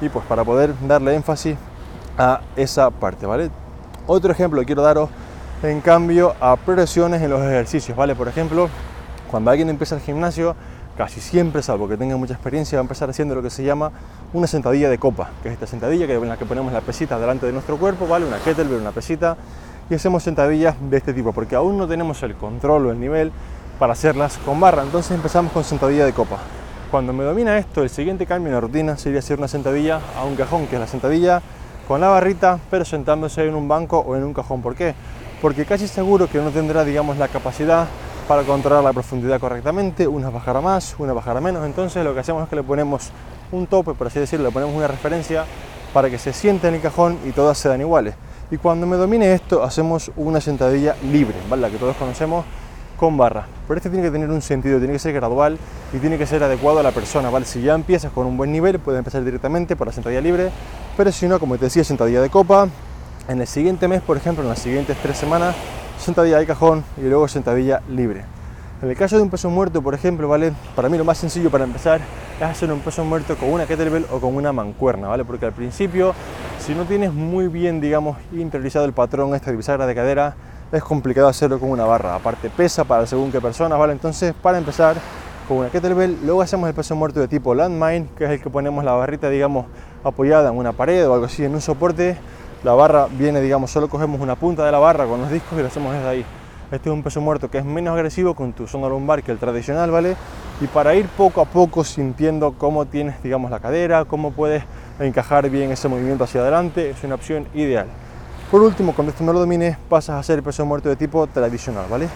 Y 0.00 0.08
pues 0.10 0.24
para 0.26 0.44
poder 0.44 0.74
darle 0.86 1.14
énfasis 1.14 1.56
a 2.16 2.40
esa 2.56 2.90
parte, 2.90 3.26
¿vale? 3.26 3.50
Otro 4.10 4.32
ejemplo 4.32 4.58
que 4.60 4.64
quiero 4.64 4.80
daros, 4.80 5.10
en 5.62 5.82
cambio, 5.82 6.34
a 6.40 6.56
progresiones 6.56 7.20
en 7.20 7.28
los 7.28 7.42
ejercicios, 7.42 7.94
¿vale? 7.94 8.14
Por 8.14 8.26
ejemplo, 8.26 8.70
cuando 9.30 9.50
alguien 9.50 9.68
empieza 9.68 9.96
el 9.96 10.00
gimnasio, 10.00 10.56
casi 10.96 11.20
siempre, 11.20 11.62
salvo 11.62 11.86
que 11.86 11.98
tenga 11.98 12.16
mucha 12.16 12.32
experiencia, 12.32 12.78
va 12.78 12.80
a 12.80 12.84
empezar 12.84 13.10
haciendo 13.10 13.34
lo 13.34 13.42
que 13.42 13.50
se 13.50 13.64
llama 13.64 13.92
una 14.32 14.46
sentadilla 14.46 14.88
de 14.88 14.96
copa, 14.96 15.28
que 15.42 15.50
es 15.50 15.52
esta 15.52 15.66
sentadilla 15.66 16.06
que 16.06 16.14
en 16.14 16.26
la 16.26 16.38
que 16.38 16.46
ponemos 16.46 16.72
la 16.72 16.80
pesita 16.80 17.18
delante 17.18 17.44
de 17.44 17.52
nuestro 17.52 17.76
cuerpo, 17.76 18.08
¿vale? 18.08 18.24
Una 18.24 18.38
kettlebell, 18.38 18.80
una 18.80 18.92
pesita, 18.92 19.36
y 19.90 19.94
hacemos 19.94 20.22
sentadillas 20.22 20.76
de 20.88 20.96
este 20.96 21.12
tipo, 21.12 21.34
porque 21.34 21.54
aún 21.54 21.76
no 21.76 21.86
tenemos 21.86 22.22
el 22.22 22.34
control 22.34 22.86
o 22.86 22.90
el 22.92 22.98
nivel 22.98 23.30
para 23.78 23.92
hacerlas 23.92 24.38
con 24.38 24.58
barra, 24.58 24.84
entonces 24.84 25.12
empezamos 25.12 25.52
con 25.52 25.64
sentadilla 25.64 26.06
de 26.06 26.14
copa. 26.14 26.38
Cuando 26.90 27.12
me 27.12 27.24
domina 27.24 27.58
esto, 27.58 27.82
el 27.82 27.90
siguiente 27.90 28.24
cambio 28.24 28.48
en 28.48 28.54
la 28.54 28.60
rutina 28.62 28.96
sería 28.96 29.18
hacer 29.18 29.36
una 29.36 29.48
sentadilla 29.48 30.00
a 30.18 30.24
un 30.24 30.34
cajón, 30.34 30.66
que 30.66 30.76
es 30.76 30.80
la 30.80 30.86
sentadilla 30.86 31.42
con 31.88 32.02
la 32.02 32.08
barrita, 32.08 32.58
pero 32.70 32.84
sentándose 32.84 33.48
en 33.48 33.54
un 33.54 33.66
banco 33.66 33.98
o 33.98 34.14
en 34.14 34.22
un 34.22 34.34
cajón. 34.34 34.60
¿Por 34.60 34.74
qué? 34.74 34.94
Porque 35.40 35.64
casi 35.64 35.88
seguro 35.88 36.28
que 36.28 36.38
no 36.38 36.50
tendrá, 36.50 36.84
digamos, 36.84 37.16
la 37.16 37.28
capacidad 37.28 37.86
para 38.28 38.42
controlar 38.42 38.84
la 38.84 38.92
profundidad 38.92 39.40
correctamente, 39.40 40.06
una 40.06 40.28
bajará 40.28 40.60
más, 40.60 40.94
una 40.98 41.14
bajará 41.14 41.40
menos. 41.40 41.64
Entonces 41.64 42.04
lo 42.04 42.12
que 42.12 42.20
hacemos 42.20 42.42
es 42.42 42.50
que 42.50 42.56
le 42.56 42.62
ponemos 42.62 43.10
un 43.50 43.66
tope, 43.66 43.94
por 43.94 44.08
así 44.08 44.20
decirlo, 44.20 44.48
le 44.48 44.52
ponemos 44.52 44.76
una 44.76 44.86
referencia 44.86 45.46
para 45.94 46.10
que 46.10 46.18
se 46.18 46.34
siente 46.34 46.68
en 46.68 46.74
el 46.74 46.82
cajón 46.82 47.18
y 47.24 47.30
todas 47.30 47.56
sean 47.56 47.80
iguales. 47.80 48.14
Y 48.50 48.58
cuando 48.58 48.86
me 48.86 48.96
domine 48.96 49.32
esto, 49.32 49.62
hacemos 49.62 50.10
una 50.16 50.42
sentadilla 50.42 50.94
libre, 51.10 51.36
¿vale? 51.48 51.62
La 51.62 51.70
que 51.70 51.78
todos 51.78 51.96
conocemos 51.96 52.44
con 52.98 53.16
barra. 53.16 53.46
Pero 53.66 53.78
este 53.78 53.88
tiene 53.88 54.04
que 54.04 54.10
tener 54.10 54.28
un 54.28 54.42
sentido, 54.42 54.78
tiene 54.78 54.92
que 54.92 54.98
ser 54.98 55.14
gradual 55.14 55.56
y 55.94 55.98
tiene 55.98 56.18
que 56.18 56.26
ser 56.26 56.42
adecuado 56.42 56.80
a 56.80 56.82
la 56.82 56.90
persona, 56.90 57.30
¿vale? 57.30 57.46
Si 57.46 57.62
ya 57.62 57.74
empiezas 57.74 58.12
con 58.12 58.26
un 58.26 58.36
buen 58.36 58.52
nivel, 58.52 58.78
puedes 58.78 58.98
empezar 58.98 59.24
directamente 59.24 59.76
por 59.76 59.86
la 59.86 59.92
sentadilla 59.94 60.20
libre, 60.20 60.50
pero 60.96 61.10
si 61.10 61.26
no, 61.26 61.38
como 61.40 61.56
te 61.56 61.66
decía, 61.66 61.84
sentadilla 61.84 62.20
de 62.20 62.28
copa, 62.28 62.68
en 63.28 63.40
el 63.40 63.46
siguiente 63.46 63.88
mes, 63.88 64.02
por 64.02 64.16
ejemplo, 64.16 64.42
en 64.42 64.50
las 64.50 64.58
siguientes 64.58 64.96
tres 65.02 65.16
semanas, 65.16 65.54
sentadilla 65.98 66.38
de 66.38 66.46
cajón 66.46 66.84
y 66.98 67.02
luego 67.02 67.28
sentadilla 67.28 67.80
libre. 67.88 68.24
En 68.82 68.88
el 68.88 68.96
caso 68.96 69.16
de 69.16 69.22
un 69.22 69.30
peso 69.30 69.50
muerto, 69.50 69.82
por 69.82 69.94
ejemplo, 69.94 70.28
¿vale? 70.28 70.52
Para 70.76 70.88
mí 70.88 70.96
lo 70.96 71.04
más 71.04 71.18
sencillo 71.18 71.50
para 71.50 71.64
empezar 71.64 72.00
es 72.38 72.42
hacer 72.44 72.70
un 72.70 72.80
peso 72.80 73.04
muerto 73.04 73.36
con 73.36 73.52
una 73.52 73.66
kettlebell 73.66 74.06
o 74.12 74.20
con 74.20 74.36
una 74.36 74.52
mancuerna, 74.52 75.08
¿vale? 75.08 75.24
Porque 75.24 75.46
al 75.46 75.52
principio, 75.52 76.14
si 76.60 76.74
no 76.74 76.84
tienes 76.84 77.12
muy 77.12 77.48
bien, 77.48 77.80
digamos, 77.80 78.16
interiorizado 78.32 78.84
el 78.84 78.92
patrón, 78.92 79.34
esta 79.34 79.50
bisagra 79.50 79.86
de 79.86 79.94
cadera, 79.96 80.36
es 80.72 80.82
complicado 80.82 81.28
hacerlo 81.28 81.58
con 81.58 81.70
una 81.70 81.84
barra. 81.84 82.14
Aparte 82.14 82.50
pesa 82.50 82.84
para 82.84 83.06
según 83.06 83.32
qué 83.32 83.40
personas, 83.40 83.78
¿vale? 83.78 83.92
Entonces, 83.92 84.34
para 84.34 84.58
empezar 84.58 84.96
con 85.46 85.58
una 85.58 85.70
kettlebell, 85.70 86.18
luego 86.24 86.42
hacemos 86.42 86.68
el 86.68 86.74
peso 86.74 86.94
muerto 86.94 87.20
de 87.20 87.28
tipo 87.28 87.54
landmine, 87.54 88.08
que 88.16 88.24
es 88.24 88.30
el 88.30 88.40
que 88.40 88.50
ponemos 88.50 88.84
la 88.84 88.92
barrita, 88.92 89.30
digamos, 89.30 89.66
apoyada 90.04 90.50
en 90.50 90.56
una 90.56 90.72
pared 90.72 91.08
o 91.08 91.14
algo 91.14 91.26
así, 91.26 91.44
en 91.44 91.54
un 91.54 91.60
soporte. 91.60 92.16
La 92.64 92.74
barra 92.74 93.06
viene, 93.10 93.40
digamos, 93.40 93.70
solo 93.70 93.88
cogemos 93.88 94.20
una 94.20 94.34
punta 94.34 94.64
de 94.64 94.72
la 94.72 94.78
barra 94.78 95.06
con 95.06 95.20
los 95.20 95.30
discos 95.30 95.58
y 95.58 95.62
lo 95.62 95.68
hacemos 95.68 95.92
desde 95.92 96.08
ahí. 96.08 96.24
Este 96.70 96.90
es 96.90 96.92
un 96.92 97.02
peso 97.02 97.22
muerto 97.22 97.50
que 97.50 97.56
es 97.56 97.64
menos 97.64 97.94
agresivo 97.94 98.34
con 98.34 98.52
tu 98.52 98.66
zona 98.66 98.88
lumbar 98.88 99.22
que 99.22 99.32
el 99.32 99.38
tradicional, 99.38 99.90
¿vale? 99.90 100.16
Y 100.60 100.66
para 100.66 100.94
ir 100.94 101.06
poco 101.06 101.40
a 101.40 101.46
poco 101.46 101.82
sintiendo 101.82 102.52
cómo 102.58 102.84
tienes, 102.84 103.22
digamos, 103.22 103.50
la 103.50 103.58
cadera, 103.58 104.04
cómo 104.04 104.32
puedes 104.32 104.64
encajar 105.00 105.48
bien 105.48 105.70
ese 105.70 105.88
movimiento 105.88 106.24
hacia 106.24 106.42
adelante, 106.42 106.90
es 106.90 107.02
una 107.04 107.14
opción 107.14 107.46
ideal. 107.54 107.86
Por 108.50 108.62
último, 108.62 108.94
cuando 108.94 109.12
esto 109.12 109.22
no 109.24 109.34
lo 109.34 109.40
domines, 109.40 109.76
pasas 109.90 110.16
a 110.16 110.18
hacer 110.20 110.42
peso 110.42 110.64
muerto 110.64 110.88
de 110.88 110.96
tipo 110.96 111.26
tradicional, 111.26 111.84
¿vale? 111.90 112.08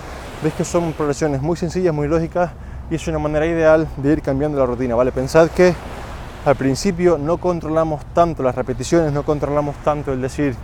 Ves 0.43 0.55
que 0.55 0.65
son 0.65 0.95
progresiones 0.95 1.43
muy 1.43 1.59
sencillas, 1.59 1.93
muy 1.93 2.09
lógicas 2.09 2.53
y 2.91 2.95
es 2.95 3.07
una 3.07 3.19
manera 3.19 3.45
ideal 3.45 3.87
de 3.99 4.12
ir 4.15 4.23
cambiando 4.23 4.59
la 4.59 4.65
rutina, 4.65 4.95
¿vale? 4.95 5.12
Pensad 5.12 5.51
que 5.51 5.75
al 6.47 6.57
principio 6.57 7.19
no 7.19 7.37
controlamos 7.37 8.03
tanto 8.15 8.43
las 8.43 8.55
repeticiones, 8.55 9.12
no 9.12 9.25
controlamos 9.25 9.77
tanto 9.85 10.11
el 10.15 10.23
decir 10.23 10.57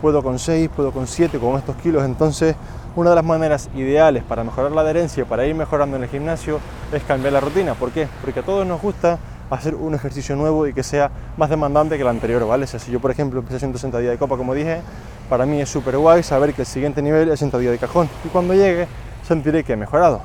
puedo 0.00 0.22
con 0.22 0.38
6, 0.38 0.70
puedo 0.76 0.92
con 0.92 1.08
7, 1.08 1.40
con 1.40 1.56
estos 1.56 1.74
kilos, 1.74 2.04
entonces 2.04 2.54
una 2.94 3.10
de 3.10 3.16
las 3.16 3.24
maneras 3.24 3.68
ideales 3.74 4.22
para 4.22 4.44
mejorar 4.44 4.70
la 4.70 4.82
adherencia, 4.82 5.24
para 5.24 5.44
ir 5.44 5.56
mejorando 5.56 5.96
en 5.96 6.04
el 6.04 6.08
gimnasio, 6.08 6.60
es 6.92 7.02
cambiar 7.02 7.32
la 7.32 7.40
rutina. 7.40 7.74
¿Por 7.74 7.90
qué? 7.90 8.06
Porque 8.20 8.40
a 8.40 8.42
todos 8.44 8.64
nos 8.64 8.80
gusta 8.80 9.18
hacer 9.50 9.74
un 9.74 9.94
ejercicio 9.94 10.36
nuevo 10.36 10.66
y 10.66 10.72
que 10.72 10.82
sea 10.82 11.10
más 11.36 11.50
demandante 11.50 11.96
que 11.96 12.02
el 12.02 12.08
anterior, 12.08 12.46
¿vale? 12.46 12.66
si 12.66 12.90
yo, 12.90 13.00
por 13.00 13.10
ejemplo, 13.10 13.40
empecé 13.40 13.56
haciendo 13.56 13.78
sentadilla 13.78 14.10
de 14.10 14.18
copa, 14.18 14.36
como 14.36 14.54
dije, 14.54 14.80
para 15.28 15.46
mí 15.46 15.60
es 15.60 15.68
súper 15.68 15.96
guay 15.96 16.22
saber 16.22 16.54
que 16.54 16.62
el 16.62 16.66
siguiente 16.66 17.02
nivel 17.02 17.30
es 17.30 17.38
sentadilla 17.38 17.70
de 17.70 17.78
cajón 17.78 18.08
y 18.24 18.28
cuando 18.28 18.54
llegue 18.54 18.88
sentiré 19.26 19.64
que 19.64 19.74
he 19.74 19.76
mejorado. 19.76 20.20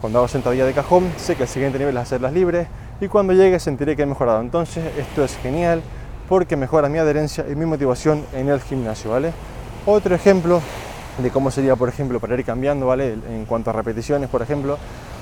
Cuando 0.00 0.18
hago 0.18 0.28
sentadilla 0.28 0.66
de 0.66 0.72
cajón 0.72 1.10
sé 1.16 1.36
que 1.36 1.44
el 1.44 1.48
siguiente 1.48 1.78
nivel 1.78 1.96
es 1.96 2.02
hacerlas 2.02 2.32
libres 2.32 2.68
y 3.00 3.08
cuando 3.08 3.32
llegue 3.32 3.58
sentiré 3.60 3.96
que 3.96 4.02
he 4.02 4.06
mejorado. 4.06 4.40
Entonces 4.40 4.84
esto 4.98 5.24
es 5.24 5.36
genial 5.38 5.82
porque 6.28 6.56
mejora 6.56 6.88
mi 6.88 6.98
adherencia 6.98 7.46
y 7.50 7.54
mi 7.54 7.66
motivación 7.66 8.24
en 8.34 8.48
el 8.48 8.60
gimnasio, 8.60 9.10
¿vale? 9.10 9.32
Otro 9.86 10.14
ejemplo 10.14 10.60
de 11.18 11.30
cómo 11.30 11.50
sería, 11.50 11.76
por 11.76 11.88
ejemplo, 11.88 12.20
para 12.20 12.34
ir 12.34 12.44
cambiando, 12.44 12.86
¿vale? 12.86 13.16
En 13.30 13.44
cuanto 13.46 13.70
a 13.70 13.72
repeticiones, 13.72 14.28
por 14.28 14.42
ejemplo, 14.42 14.78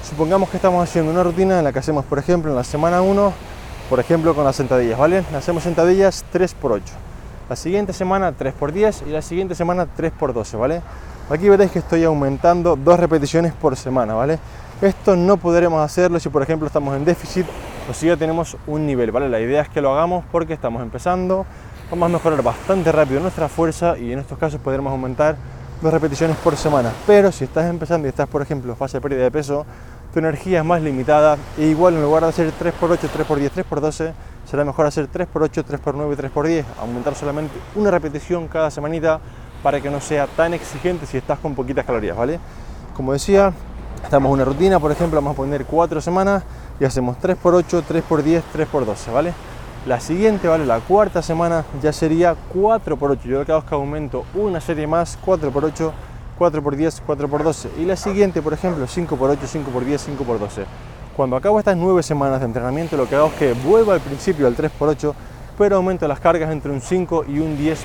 supongamos 0.08 0.48
que 0.50 0.56
estamos 0.56 0.82
haciendo 0.82 1.10
una 1.10 1.22
rutina 1.22 1.58
en 1.58 1.64
la 1.64 1.72
que 1.72 1.78
hacemos, 1.78 2.04
por 2.04 2.18
ejemplo, 2.18 2.50
en 2.50 2.56
la 2.56 2.64
semana 2.64 3.02
1, 3.02 3.32
por 3.90 4.00
ejemplo, 4.00 4.34
con 4.34 4.44
las 4.44 4.56
sentadillas, 4.56 4.98
¿vale? 4.98 5.24
Hacemos 5.34 5.62
sentadillas 5.62 6.24
3x8 6.32 6.80
la 7.48 7.56
siguiente 7.56 7.92
semana 7.92 8.32
3x10 8.32 9.06
y 9.06 9.10
la 9.10 9.22
siguiente 9.22 9.54
semana 9.54 9.86
3x12, 9.96 10.58
¿vale? 10.58 10.82
Aquí 11.30 11.48
veréis 11.48 11.70
que 11.70 11.78
estoy 11.78 12.04
aumentando 12.04 12.76
dos 12.76 12.98
repeticiones 12.98 13.52
por 13.52 13.76
semana, 13.76 14.14
¿vale? 14.14 14.38
Esto 14.80 15.16
no 15.16 15.36
podremos 15.36 15.80
hacerlo 15.82 16.18
si 16.20 16.28
por 16.28 16.42
ejemplo 16.42 16.66
estamos 16.66 16.96
en 16.96 17.04
déficit 17.04 17.46
o 17.88 17.94
si 17.94 18.06
ya 18.06 18.16
tenemos 18.16 18.56
un 18.66 18.86
nivel, 18.86 19.10
¿vale? 19.10 19.28
La 19.28 19.40
idea 19.40 19.62
es 19.62 19.68
que 19.68 19.80
lo 19.80 19.92
hagamos 19.92 20.24
porque 20.32 20.54
estamos 20.54 20.82
empezando, 20.82 21.46
vamos 21.90 22.06
a 22.06 22.12
mejorar 22.12 22.42
bastante 22.42 22.90
rápido 22.92 23.20
nuestra 23.20 23.48
fuerza 23.48 23.98
y 23.98 24.12
en 24.12 24.18
estos 24.18 24.38
casos 24.38 24.60
podremos 24.60 24.90
aumentar 24.90 25.36
dos 25.80 25.92
repeticiones 25.92 26.36
por 26.38 26.56
semana. 26.56 26.92
Pero 27.06 27.32
si 27.32 27.44
estás 27.44 27.68
empezando 27.68 28.06
y 28.06 28.10
estás 28.10 28.28
por 28.28 28.42
ejemplo 28.42 28.74
fase 28.76 28.98
de 28.98 29.00
pérdida 29.00 29.22
de 29.22 29.30
peso, 29.30 29.66
tu 30.12 30.20
energía 30.20 30.60
es 30.60 30.64
más 30.64 30.80
limitada 30.80 31.36
e 31.58 31.64
igual 31.64 31.94
en 31.94 32.02
lugar 32.02 32.22
de 32.22 32.28
hacer 32.28 32.52
3x8, 32.52 32.98
3x10, 33.08 33.50
3x12, 33.50 34.12
será 34.48 34.64
mejor 34.64 34.86
hacer 34.86 35.10
3x8, 35.10 35.64
3x9 35.64 36.12
y 36.12 36.16
3x10, 36.16 36.64
aumentar 36.80 37.14
solamente 37.14 37.54
una 37.74 37.90
repetición 37.90 38.46
cada 38.46 38.70
semanita 38.70 39.20
para 39.62 39.80
que 39.80 39.90
no 39.90 40.00
sea 40.00 40.26
tan 40.26 40.54
exigente 40.54 41.06
si 41.06 41.16
estás 41.16 41.38
con 41.38 41.54
poquitas 41.54 41.84
calorías, 41.84 42.16
¿vale? 42.16 42.38
Como 42.94 43.12
decía, 43.12 43.52
estamos 44.04 44.28
en 44.28 44.34
una 44.34 44.44
rutina, 44.44 44.78
por 44.78 44.92
ejemplo, 44.92 45.20
vamos 45.20 45.32
a 45.32 45.36
poner 45.36 45.64
4 45.64 46.00
semanas 46.00 46.44
y 46.78 46.84
hacemos 46.84 47.16
3x8, 47.18 47.82
3x10, 47.82 48.42
3x12, 48.54 49.12
¿vale? 49.12 49.32
La 49.86 50.00
siguiente, 50.00 50.48
¿vale? 50.48 50.64
La 50.64 50.80
cuarta 50.80 51.20
semana 51.20 51.66
ya 51.82 51.92
sería 51.92 52.34
4x8. 52.54 53.22
Yo 53.24 53.38
lo 53.40 53.44
que 53.44 53.52
hago 53.52 53.60
es 53.60 53.68
que 53.68 53.74
aumento 53.74 54.24
una 54.34 54.58
serie 54.58 54.86
más, 54.86 55.18
4x8, 55.22 55.92
4x10, 56.38 57.02
4x12. 57.06 57.68
Y 57.78 57.84
la 57.84 57.94
siguiente, 57.94 58.40
por 58.40 58.54
ejemplo, 58.54 58.86
5x8, 58.86 59.36
5x10, 59.40 60.16
5x12. 60.16 60.64
Cuando 61.14 61.36
acabo 61.36 61.58
estas 61.58 61.76
9 61.76 62.02
semanas 62.02 62.40
de 62.40 62.46
entrenamiento, 62.46 62.96
lo 62.96 63.06
que 63.06 63.16
hago 63.16 63.26
es 63.26 63.34
que 63.34 63.52
vuelvo 63.52 63.92
al 63.92 64.00
principio 64.00 64.46
al 64.46 64.56
3x8, 64.56 65.12
pero 65.58 65.76
aumento 65.76 66.08
las 66.08 66.18
cargas 66.18 66.50
entre 66.50 66.72
un 66.72 66.80
5 66.80 67.26
y 67.28 67.40
un 67.40 67.58
10%, 67.58 67.76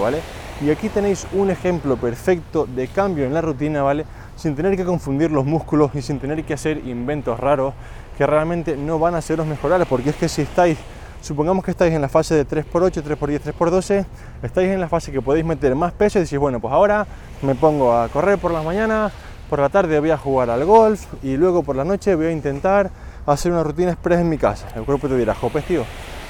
¿vale? 0.00 0.20
Y 0.64 0.70
aquí 0.70 0.88
tenéis 0.88 1.26
un 1.34 1.50
ejemplo 1.50 1.98
perfecto 1.98 2.64
de 2.64 2.88
cambio 2.88 3.26
en 3.26 3.34
la 3.34 3.42
rutina, 3.42 3.82
¿vale? 3.82 4.06
Sin 4.34 4.56
tener 4.56 4.78
que 4.78 4.84
confundir 4.86 5.30
los 5.30 5.44
músculos 5.44 5.90
y 5.94 6.00
sin 6.00 6.20
tener 6.20 6.42
que 6.44 6.54
hacer 6.54 6.78
inventos 6.86 7.38
raros 7.38 7.74
que 8.16 8.26
realmente 8.26 8.78
no 8.78 8.98
van 8.98 9.14
a 9.14 9.20
ser 9.20 9.36
los 9.36 9.46
mejorables, 9.46 9.86
porque 9.86 10.08
es 10.08 10.16
que 10.16 10.28
si 10.30 10.42
estáis 10.42 10.78
Supongamos 11.20 11.64
que 11.64 11.72
estáis 11.72 11.92
en 11.92 12.00
la 12.00 12.08
fase 12.08 12.34
de 12.34 12.46
3x8, 12.46 13.02
3x10, 13.02 13.40
3x12, 13.52 14.06
estáis 14.42 14.68
en 14.68 14.80
la 14.80 14.88
fase 14.88 15.10
que 15.10 15.20
podéis 15.20 15.44
meter 15.44 15.74
más 15.74 15.92
peso 15.92 16.18
y 16.18 16.22
decís, 16.22 16.38
bueno, 16.38 16.60
pues 16.60 16.72
ahora 16.72 17.06
me 17.42 17.54
pongo 17.54 17.92
a 17.92 18.08
correr 18.08 18.38
por 18.38 18.52
las 18.52 18.64
mañanas, 18.64 19.12
por 19.50 19.58
la 19.58 19.68
tarde 19.68 19.98
voy 19.98 20.10
a 20.10 20.16
jugar 20.16 20.48
al 20.48 20.64
golf 20.64 21.06
y 21.22 21.36
luego 21.36 21.62
por 21.62 21.74
la 21.74 21.84
noche 21.84 22.14
voy 22.14 22.26
a 22.26 22.30
intentar 22.30 22.90
hacer 23.26 23.50
una 23.50 23.64
rutina 23.64 23.90
express 23.90 24.20
en 24.20 24.28
mi 24.28 24.38
casa. 24.38 24.68
El 24.76 24.84
cuerpo 24.84 25.08
te 25.08 25.16
dirá, 25.16 25.34
jopes 25.34 25.64
tío, 25.64 25.84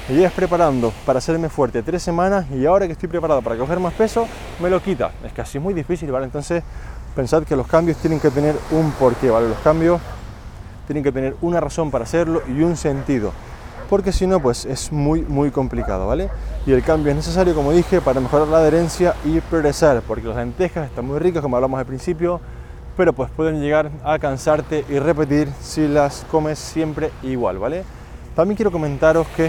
me 0.09 0.15
llevas 0.15 0.33
preparando 0.33 0.91
para 1.05 1.19
hacerme 1.19 1.49
fuerte 1.49 1.83
tres 1.83 2.01
semanas 2.01 2.47
y 2.51 2.65
ahora 2.65 2.87
que 2.87 2.93
estoy 2.93 3.09
preparado 3.09 3.41
para 3.43 3.57
coger 3.57 3.79
más 3.79 3.93
peso, 3.93 4.27
me 4.59 4.69
lo 4.69 4.81
quita. 4.81 5.11
Es 5.23 5.33
que 5.33 5.41
así 5.41 5.59
es 5.59 5.63
muy 5.63 5.75
difícil, 5.75 6.11
¿vale? 6.11 6.25
Entonces, 6.25 6.63
pensad 7.15 7.43
que 7.43 7.55
los 7.55 7.67
cambios 7.67 7.97
tienen 7.97 8.19
que 8.19 8.31
tener 8.31 8.55
un 8.71 8.91
porqué, 8.93 9.29
¿vale? 9.29 9.49
Los 9.49 9.59
cambios 9.59 10.01
tienen 10.87 11.03
que 11.03 11.11
tener 11.11 11.35
una 11.41 11.59
razón 11.59 11.91
para 11.91 12.05
hacerlo 12.05 12.41
y 12.47 12.63
un 12.63 12.75
sentido. 12.75 13.31
Porque 13.89 14.11
si 14.11 14.27
no, 14.27 14.39
pues 14.39 14.65
es 14.65 14.91
muy, 14.91 15.21
muy 15.23 15.49
complicado, 15.49 16.07
¿vale? 16.07 16.29
Y 16.65 16.71
el 16.71 16.83
cambio 16.83 17.09
es 17.09 17.15
necesario, 17.15 17.55
como 17.55 17.71
dije, 17.71 18.01
para 18.01 18.19
mejorar 18.19 18.47
la 18.47 18.59
adherencia 18.59 19.15
y 19.25 19.39
progresar, 19.41 20.01
porque 20.07 20.27
las 20.27 20.37
lentejas 20.37 20.87
están 20.87 21.05
muy 21.05 21.17
ricas, 21.17 21.41
como 21.41 21.55
hablamos 21.55 21.79
al 21.79 21.87
principio, 21.87 22.39
pero 22.95 23.13
pues 23.13 23.31
pueden 23.31 23.59
llegar 23.61 23.89
a 24.03 24.19
cansarte 24.19 24.85
y 24.89 24.99
repetir 24.99 25.47
si 25.61 25.87
las 25.87 26.25
comes 26.29 26.59
siempre 26.59 27.09
igual, 27.23 27.57
¿vale? 27.57 27.83
También 28.35 28.55
quiero 28.55 28.71
comentaros 28.71 29.25
que 29.35 29.45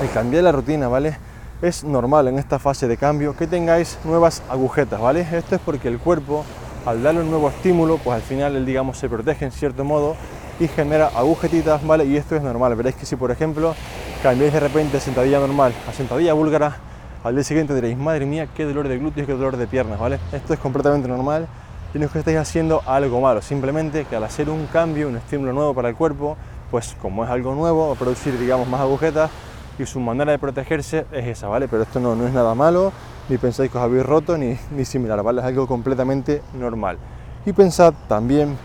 el 0.00 0.10
cambiar 0.14 0.44
la 0.44 0.52
rutina, 0.52 0.86
¿vale? 0.86 1.18
Es 1.60 1.82
normal 1.82 2.28
en 2.28 2.38
esta 2.38 2.58
fase 2.58 2.86
de 2.86 2.96
cambio 2.96 3.36
que 3.36 3.46
tengáis 3.46 3.98
nuevas 4.04 4.42
agujetas, 4.48 5.00
¿vale? 5.00 5.26
Esto 5.32 5.56
es 5.56 5.60
porque 5.60 5.88
el 5.88 5.98
cuerpo, 5.98 6.44
al 6.86 7.02
darle 7.02 7.22
un 7.22 7.30
nuevo 7.30 7.48
estímulo, 7.48 7.98
pues 7.98 8.14
al 8.14 8.22
final 8.22 8.54
él, 8.54 8.64
digamos, 8.64 8.98
se 8.98 9.08
protege 9.08 9.46
en 9.46 9.52
cierto 9.52 9.84
modo 9.84 10.14
y 10.60 10.68
genera 10.68 11.08
agujetitas, 11.08 11.84
¿vale? 11.84 12.04
Y 12.04 12.16
esto 12.16 12.36
es 12.36 12.42
normal. 12.42 12.76
Veréis 12.76 12.94
que 12.94 13.06
si, 13.06 13.16
por 13.16 13.30
ejemplo, 13.30 13.74
cambiáis 14.22 14.52
de 14.52 14.60
repente 14.60 15.00
sentadilla 15.00 15.40
normal 15.40 15.72
a 15.88 15.92
sentadilla 15.92 16.34
búlgara, 16.34 16.76
al 17.24 17.34
día 17.34 17.44
siguiente 17.44 17.74
diréis, 17.74 17.96
madre 17.96 18.26
mía, 18.26 18.46
qué 18.54 18.64
dolor 18.64 18.86
de 18.86 18.98
glúteos, 18.98 19.26
qué 19.26 19.32
dolor 19.32 19.56
de 19.56 19.66
piernas, 19.66 19.98
¿vale? 19.98 20.20
Esto 20.32 20.52
es 20.52 20.60
completamente 20.60 21.08
normal 21.08 21.48
y 21.94 21.98
no 21.98 22.06
es 22.06 22.12
que 22.12 22.18
estéis 22.20 22.38
haciendo 22.38 22.82
algo 22.86 23.20
malo, 23.20 23.42
simplemente 23.42 24.04
que 24.04 24.16
al 24.16 24.24
hacer 24.24 24.48
un 24.48 24.66
cambio, 24.66 25.08
un 25.08 25.16
estímulo 25.16 25.52
nuevo 25.52 25.74
para 25.74 25.88
el 25.88 25.96
cuerpo, 25.96 26.36
pues 26.70 26.94
como 27.00 27.24
es 27.24 27.30
algo 27.30 27.54
nuevo, 27.54 27.88
va 27.88 27.94
a 27.94 27.98
producir, 27.98 28.38
digamos, 28.38 28.68
más 28.68 28.80
agujetas 28.80 29.30
y 29.78 29.86
su 29.86 29.98
manera 29.98 30.30
de 30.30 30.38
protegerse 30.38 31.06
es 31.10 31.26
esa, 31.26 31.48
¿vale? 31.48 31.68
Pero 31.68 31.82
esto 31.82 32.00
no, 32.00 32.14
no 32.14 32.26
es 32.26 32.32
nada 32.32 32.54
malo, 32.54 32.92
ni 33.28 33.38
pensáis 33.38 33.70
que 33.70 33.78
os 33.78 33.84
habéis 33.84 34.04
roto, 34.04 34.36
ni, 34.36 34.58
ni 34.70 34.84
similar, 34.84 35.22
¿vale? 35.22 35.40
Es 35.40 35.46
algo 35.46 35.66
completamente 35.66 36.42
normal. 36.54 36.98
Y 37.46 37.52
pensad 37.54 37.94
también 38.06 38.56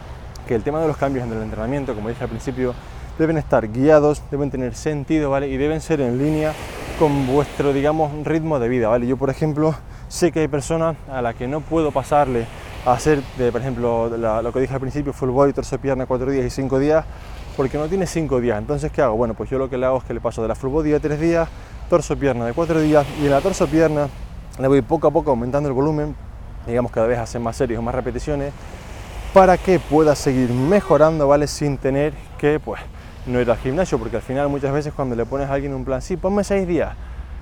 que 0.45 0.55
el 0.55 0.63
tema 0.63 0.79
de 0.81 0.87
los 0.87 0.97
cambios 0.97 1.25
en 1.25 1.33
el 1.33 1.41
entrenamiento, 1.41 1.93
como 1.95 2.09
dije 2.09 2.23
al 2.23 2.29
principio, 2.29 2.73
deben 3.17 3.37
estar 3.37 3.67
guiados, 3.71 4.21
deben 4.31 4.51
tener 4.51 4.75
sentido, 4.75 5.29
¿vale? 5.29 5.47
Y 5.47 5.57
deben 5.57 5.81
ser 5.81 6.01
en 6.01 6.17
línea 6.17 6.53
con 6.99 7.27
vuestro, 7.27 7.73
digamos, 7.73 8.11
ritmo 8.25 8.59
de 8.59 8.69
vida, 8.69 8.87
¿vale? 8.87 9.07
Yo, 9.07 9.17
por 9.17 9.29
ejemplo, 9.29 9.75
sé 10.07 10.31
que 10.31 10.41
hay 10.41 10.47
personas 10.47 10.95
a 11.11 11.21
las 11.21 11.35
que 11.35 11.47
no 11.47 11.61
puedo 11.61 11.91
pasarle 11.91 12.45
a 12.85 12.93
hacer, 12.93 13.21
por 13.51 13.61
ejemplo, 13.61 14.09
lo 14.09 14.53
que 14.53 14.59
dije 14.59 14.73
al 14.73 14.79
principio, 14.79 15.13
full 15.13 15.29
body, 15.29 15.53
torso 15.53 15.77
pierna, 15.79 16.05
cuatro 16.05 16.29
días 16.29 16.45
y 16.45 16.49
cinco 16.49 16.77
días, 16.77 17.05
porque 17.57 17.77
no 17.77 17.87
tiene 17.87 18.05
cinco 18.05 18.39
días. 18.39 18.59
Entonces, 18.59 18.91
¿qué 18.91 19.01
hago? 19.01 19.15
Bueno, 19.15 19.33
pues 19.33 19.49
yo 19.49 19.57
lo 19.57 19.69
que 19.69 19.77
le 19.77 19.85
hago 19.85 19.97
es 19.97 20.03
que 20.03 20.13
le 20.13 20.21
paso 20.21 20.41
de 20.41 20.47
la 20.47 20.55
full 20.55 20.69
body 20.69 20.91
de 20.91 20.99
tres 20.99 21.19
días, 21.19 21.47
torso 21.89 22.15
pierna 22.17 22.45
de 22.45 22.53
cuatro 22.53 22.79
días, 22.79 23.05
y 23.21 23.25
en 23.25 23.31
la 23.31 23.41
torso 23.41 23.67
pierna 23.67 24.07
le 24.59 24.67
voy 24.67 24.81
poco 24.81 25.07
a 25.07 25.11
poco 25.11 25.31
aumentando 25.31 25.67
el 25.67 25.73
volumen, 25.73 26.15
digamos 26.67 26.91
cada 26.91 27.07
vez 27.07 27.19
hacer 27.19 27.41
más 27.41 27.55
series 27.55 27.79
o 27.79 27.81
más 27.81 27.95
repeticiones, 27.95 28.53
para 29.35 29.57
que 29.57 29.79
pueda 29.79 30.15
seguir 30.15 30.49
mejorando, 30.51 31.27
¿vale? 31.27 31.47
Sin 31.47 31.77
tener 31.77 32.13
que, 32.37 32.57
pues, 32.57 32.79
no 33.25 33.41
ir 33.41 33.51
al 33.51 33.57
gimnasio, 33.57 33.99
porque 33.99 34.15
al 34.15 34.21
final 34.21 34.47
muchas 34.47 34.71
veces 34.71 34.93
cuando 34.93 35.13
le 35.13 35.25
pones 35.25 35.49
a 35.49 35.53
alguien 35.55 35.73
un 35.73 35.83
plan, 35.83 36.01
sí, 36.01 36.15
ponme 36.15 36.45
seis 36.45 36.65
días, 36.65 36.93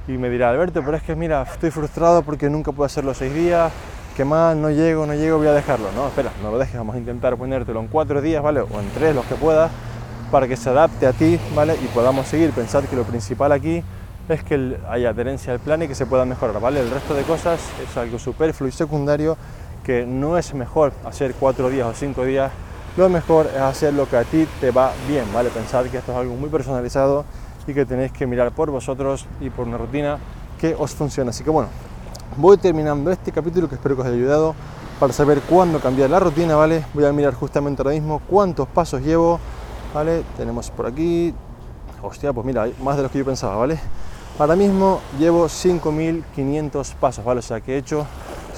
y 0.07 0.13
me 0.13 0.27
dirá, 0.31 0.50
Alberto, 0.50 0.81
pero 0.83 0.97
es 0.97 1.03
que 1.03 1.15
mira, 1.15 1.43
estoy 1.43 1.69
frustrado 1.69 2.23
porque 2.23 2.50
nunca 2.50 2.71
puedo 2.71 2.88
hacer 2.88 3.05
los 3.05 3.17
seis 3.17 3.31
días, 3.31 3.71
que 4.17 4.25
mal, 4.25 4.59
no 4.59 4.71
llego, 4.71 5.05
no 5.05 5.13
llego, 5.13 5.38
voy 5.38 5.45
a 5.45 5.53
dejarlo. 5.53 5.91
No, 5.95 6.07
espera, 6.07 6.31
no 6.41 6.50
lo 6.50 6.57
dejes, 6.57 6.75
vamos 6.75 6.95
a 6.95 6.97
intentar 6.97 7.38
ponértelo 7.38 7.79
en 7.79 7.88
cuatro 7.88 8.23
días, 8.23 8.41
¿vale? 8.41 8.62
O 8.62 8.79
en 8.79 8.89
tres, 8.95 9.13
los 9.13 9.25
que 9.27 9.35
puedas, 9.35 9.69
para 10.31 10.47
que 10.47 10.55
se 10.55 10.69
adapte 10.71 11.05
a 11.05 11.13
ti, 11.13 11.39
¿vale? 11.53 11.75
Y 11.75 11.85
podamos 11.93 12.25
seguir. 12.25 12.50
Pensar 12.53 12.85
que 12.85 12.95
lo 12.95 13.03
principal 13.03 13.51
aquí 13.51 13.83
es 14.29 14.43
que 14.43 14.77
haya 14.89 15.09
adherencia 15.09 15.53
al 15.53 15.59
plan 15.59 15.83
y 15.83 15.88
que 15.88 15.93
se 15.93 16.07
pueda 16.07 16.25
mejorar, 16.25 16.59
¿vale? 16.59 16.79
El 16.79 16.89
resto 16.89 17.13
de 17.13 17.21
cosas 17.21 17.59
es 17.88 17.95
algo 17.97 18.17
superfluo 18.17 18.67
y 18.67 18.71
secundario 18.71 19.38
que 19.83 20.05
no 20.05 20.37
es 20.37 20.53
mejor 20.53 20.93
hacer 21.05 21.35
cuatro 21.39 21.69
días 21.69 21.87
o 21.87 21.93
cinco 21.93 22.23
días, 22.23 22.51
lo 22.95 23.09
mejor 23.09 23.47
es 23.47 23.61
hacer 23.61 23.93
lo 23.93 24.07
que 24.07 24.17
a 24.17 24.23
ti 24.23 24.47
te 24.61 24.71
va 24.71 24.91
bien, 25.07 25.25
¿vale? 25.33 25.49
Pensar 25.49 25.89
que 25.89 25.97
esto 25.97 26.11
es 26.11 26.17
algo 26.17 26.35
muy 26.35 26.49
personalizado 26.49 27.25
y 27.67 27.73
que 27.73 27.85
tenéis 27.85 28.11
que 28.11 28.27
mirar 28.27 28.51
por 28.51 28.69
vosotros 28.69 29.25
y 29.41 29.49
por 29.49 29.67
una 29.67 29.77
rutina 29.77 30.19
que 30.59 30.75
os 30.77 30.91
funcione. 30.93 31.31
Así 31.31 31.43
que 31.43 31.49
bueno, 31.49 31.69
voy 32.37 32.57
terminando 32.57 33.11
este 33.11 33.31
capítulo 33.31 33.67
que 33.67 33.75
espero 33.75 33.95
que 33.95 34.01
os 34.01 34.07
haya 34.07 34.15
ayudado 34.15 34.55
para 34.99 35.11
saber 35.11 35.41
cuándo 35.41 35.79
cambiar 35.79 36.09
la 36.09 36.19
rutina, 36.19 36.55
¿vale? 36.55 36.85
Voy 36.93 37.05
a 37.05 37.11
mirar 37.11 37.33
justamente 37.33 37.81
ahora 37.81 37.93
mismo 37.93 38.21
cuántos 38.29 38.67
pasos 38.67 39.01
llevo, 39.01 39.39
¿vale? 39.93 40.23
Tenemos 40.37 40.69
por 40.69 40.85
aquí, 40.85 41.34
hostia, 42.01 42.31
pues 42.31 42.45
mira, 42.45 42.63
hay 42.63 42.75
más 42.81 42.95
de 42.95 43.03
los 43.03 43.12
que 43.12 43.17
yo 43.17 43.25
pensaba, 43.25 43.55
¿vale? 43.55 43.79
Ahora 44.38 44.55
mismo 44.55 45.01
llevo 45.19 45.45
5.500 45.45 46.93
pasos, 46.95 47.25
¿vale? 47.25 47.39
O 47.39 47.43
sea 47.43 47.60
que 47.62 47.73
he 47.73 47.77
hecho 47.77 48.05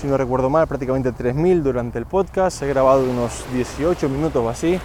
si 0.05 0.11
no 0.11 0.17
recuerdo 0.17 0.51
mal, 0.51 0.67
prácticamente 0.67 1.11
3.000 1.11 1.63
durante 1.63 1.97
el 1.97 2.05
podcast. 2.05 2.61
He 2.61 2.67
grabado 2.67 3.09
unos 3.09 3.43
18 3.51 4.07
minutos 4.07 4.43
o 4.45 4.49
así. 4.49 4.79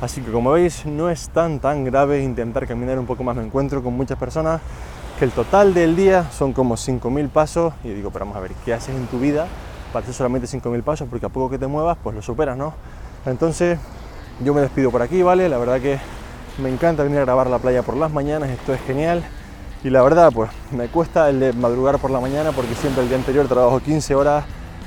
Así 0.00 0.20
que 0.20 0.32
como 0.32 0.50
veis, 0.50 0.84
no 0.84 1.10
es 1.10 1.28
tan 1.28 1.60
tan 1.60 1.84
grave 1.84 2.24
intentar 2.24 2.66
caminar 2.66 2.98
un 2.98 3.06
poco 3.06 3.22
más. 3.22 3.36
Me 3.36 3.44
encuentro 3.44 3.84
con 3.84 3.94
muchas 3.94 4.18
personas 4.18 4.60
que 5.16 5.26
el 5.26 5.30
total 5.30 5.74
del 5.74 5.94
día 5.94 6.28
son 6.32 6.52
como 6.52 6.74
5.000 6.74 7.28
pasos. 7.28 7.72
Y 7.84 7.90
digo, 7.90 8.10
pero 8.10 8.24
vamos 8.24 8.36
a 8.36 8.40
ver, 8.40 8.50
¿qué 8.64 8.74
haces 8.74 8.96
en 8.96 9.06
tu 9.06 9.20
vida 9.20 9.46
para 9.92 10.02
hacer 10.02 10.12
solamente 10.12 10.48
5.000 10.48 10.82
pasos? 10.82 11.06
Porque 11.08 11.26
a 11.26 11.28
poco 11.28 11.50
que 11.50 11.58
te 11.58 11.68
muevas, 11.68 11.96
pues 12.02 12.16
lo 12.16 12.20
superas, 12.20 12.56
¿no? 12.56 12.74
Entonces, 13.26 13.78
yo 14.42 14.54
me 14.54 14.60
despido 14.60 14.90
por 14.90 15.02
aquí, 15.02 15.22
¿vale? 15.22 15.48
La 15.48 15.58
verdad 15.58 15.80
que 15.80 16.00
me 16.60 16.68
encanta 16.68 17.04
venir 17.04 17.18
a 17.18 17.24
grabar 17.26 17.48
la 17.48 17.60
playa 17.60 17.84
por 17.84 17.96
las 17.96 18.12
mañanas, 18.12 18.50
esto 18.50 18.74
es 18.74 18.80
genial. 18.80 19.22
Y 19.84 19.90
la 19.90 20.02
verdad, 20.02 20.32
pues 20.34 20.50
me 20.72 20.88
cuesta 20.88 21.30
el 21.30 21.38
de 21.38 21.52
madrugar 21.52 22.00
por 22.00 22.10
la 22.10 22.18
mañana 22.18 22.50
porque 22.50 22.74
siempre 22.74 23.04
el 23.04 23.08
día 23.08 23.18
anterior 23.18 23.46
trabajo 23.46 23.78
15 23.78 24.16
horas. 24.16 24.44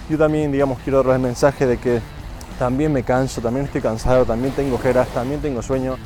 Yo 0.10 0.18
también, 0.18 0.52
digamos, 0.52 0.80
quiero 0.84 1.00
darles 1.00 1.16
el 1.18 1.22
mensaje 1.22 1.66
de 1.66 1.78
que 1.78 2.02
también 2.58 2.94
me 2.94 3.04
canso, 3.04 3.42
también 3.42 3.66
estoy 3.66 3.82
cansado, 3.82 4.26
también 4.26 4.54
tengo 4.54 4.76
ojeras, 4.76 5.08
también 5.10 5.42
tengo 5.42 5.62
sueño. 5.62 5.98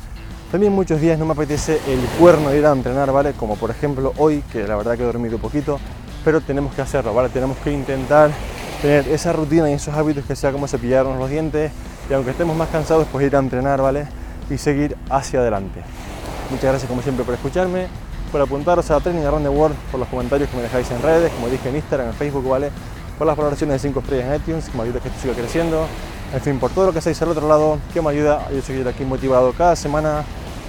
También 0.51 0.73
muchos 0.73 0.99
días 0.99 1.17
no 1.17 1.25
me 1.25 1.33
apetece 1.33 1.79
el 1.87 1.99
cuerno 2.19 2.53
ir 2.53 2.65
a 2.65 2.71
entrenar, 2.71 3.11
¿vale? 3.11 3.33
Como 3.33 3.55
por 3.55 3.69
ejemplo 3.69 4.13
hoy, 4.17 4.43
que 4.51 4.67
la 4.67 4.75
verdad 4.75 4.97
que 4.97 5.03
he 5.03 5.05
dormido 5.05 5.37
poquito, 5.37 5.79
pero 6.25 6.41
tenemos 6.41 6.73
que 6.73 6.81
hacerlo, 6.81 7.13
¿vale? 7.13 7.29
Tenemos 7.29 7.57
que 7.57 7.71
intentar 7.71 8.31
tener 8.81 9.07
esa 9.07 9.31
rutina 9.33 9.69
y 9.69 9.73
esos 9.73 9.93
hábitos 9.93 10.25
que 10.25 10.35
sea 10.35 10.51
como 10.51 10.67
cepillarnos 10.67 11.17
los 11.17 11.29
dientes 11.29 11.71
y 12.09 12.13
aunque 12.13 12.31
estemos 12.31 12.57
más 12.57 12.69
cansados, 12.69 13.07
pues 13.11 13.25
ir 13.25 13.35
a 13.35 13.39
entrenar, 13.39 13.81
¿vale? 13.81 14.07
Y 14.49 14.57
seguir 14.57 14.97
hacia 15.09 15.39
adelante. 15.39 15.81
Muchas 16.49 16.65
gracias 16.65 16.89
como 16.89 17.01
siempre 17.01 17.23
por 17.23 17.35
escucharme 17.35 17.87
por 18.31 18.41
apuntaros 18.41 18.89
a 18.89 18.99
Training 18.99 19.25
Around 19.25 19.43
the 19.43 19.49
World, 19.49 19.75
por 19.91 19.99
los 19.99 20.07
comentarios 20.07 20.49
que 20.49 20.55
me 20.55 20.63
dejáis 20.63 20.89
en 20.89 21.01
redes, 21.01 21.31
como 21.33 21.49
dije 21.49 21.67
en 21.67 21.75
Instagram, 21.75 22.07
en 22.07 22.13
Facebook, 22.13 22.47
¿vale? 22.47 22.71
Por 23.21 23.27
las 23.27 23.37
valoraciones 23.37 23.79
de 23.79 23.87
5 23.87 23.99
estrellas 23.99 24.29
en 24.29 24.35
iTunes, 24.41 24.67
que 24.67 24.75
me 24.75 24.83
ayuda 24.83 24.97
a 24.97 25.01
que 25.03 25.09
esto 25.09 25.21
siga 25.21 25.35
creciendo. 25.35 25.85
En 26.33 26.41
fin, 26.41 26.57
por 26.57 26.71
todo 26.71 26.87
lo 26.87 26.91
que 26.91 26.97
hacéis 26.97 27.21
al 27.21 27.29
otro 27.29 27.47
lado, 27.47 27.77
que 27.93 28.01
me 28.01 28.09
ayuda 28.09 28.47
a 28.47 28.51
yo 28.51 28.63
seguir 28.63 28.87
aquí 28.87 29.05
motivado 29.05 29.53
cada 29.53 29.75
semana 29.75 30.23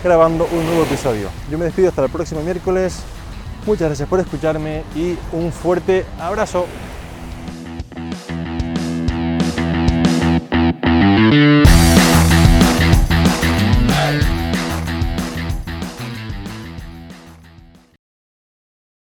grabando 0.04 0.46
un 0.52 0.66
nuevo 0.66 0.82
episodio. 0.82 1.30
Yo 1.50 1.56
me 1.56 1.64
despido 1.64 1.88
hasta 1.88 2.04
el 2.04 2.10
próximo 2.10 2.42
miércoles. 2.42 3.00
Muchas 3.64 3.88
gracias 3.88 4.06
por 4.06 4.20
escucharme 4.20 4.82
y 4.94 5.16
un 5.32 5.50
fuerte 5.50 6.04
abrazo. 6.20 6.66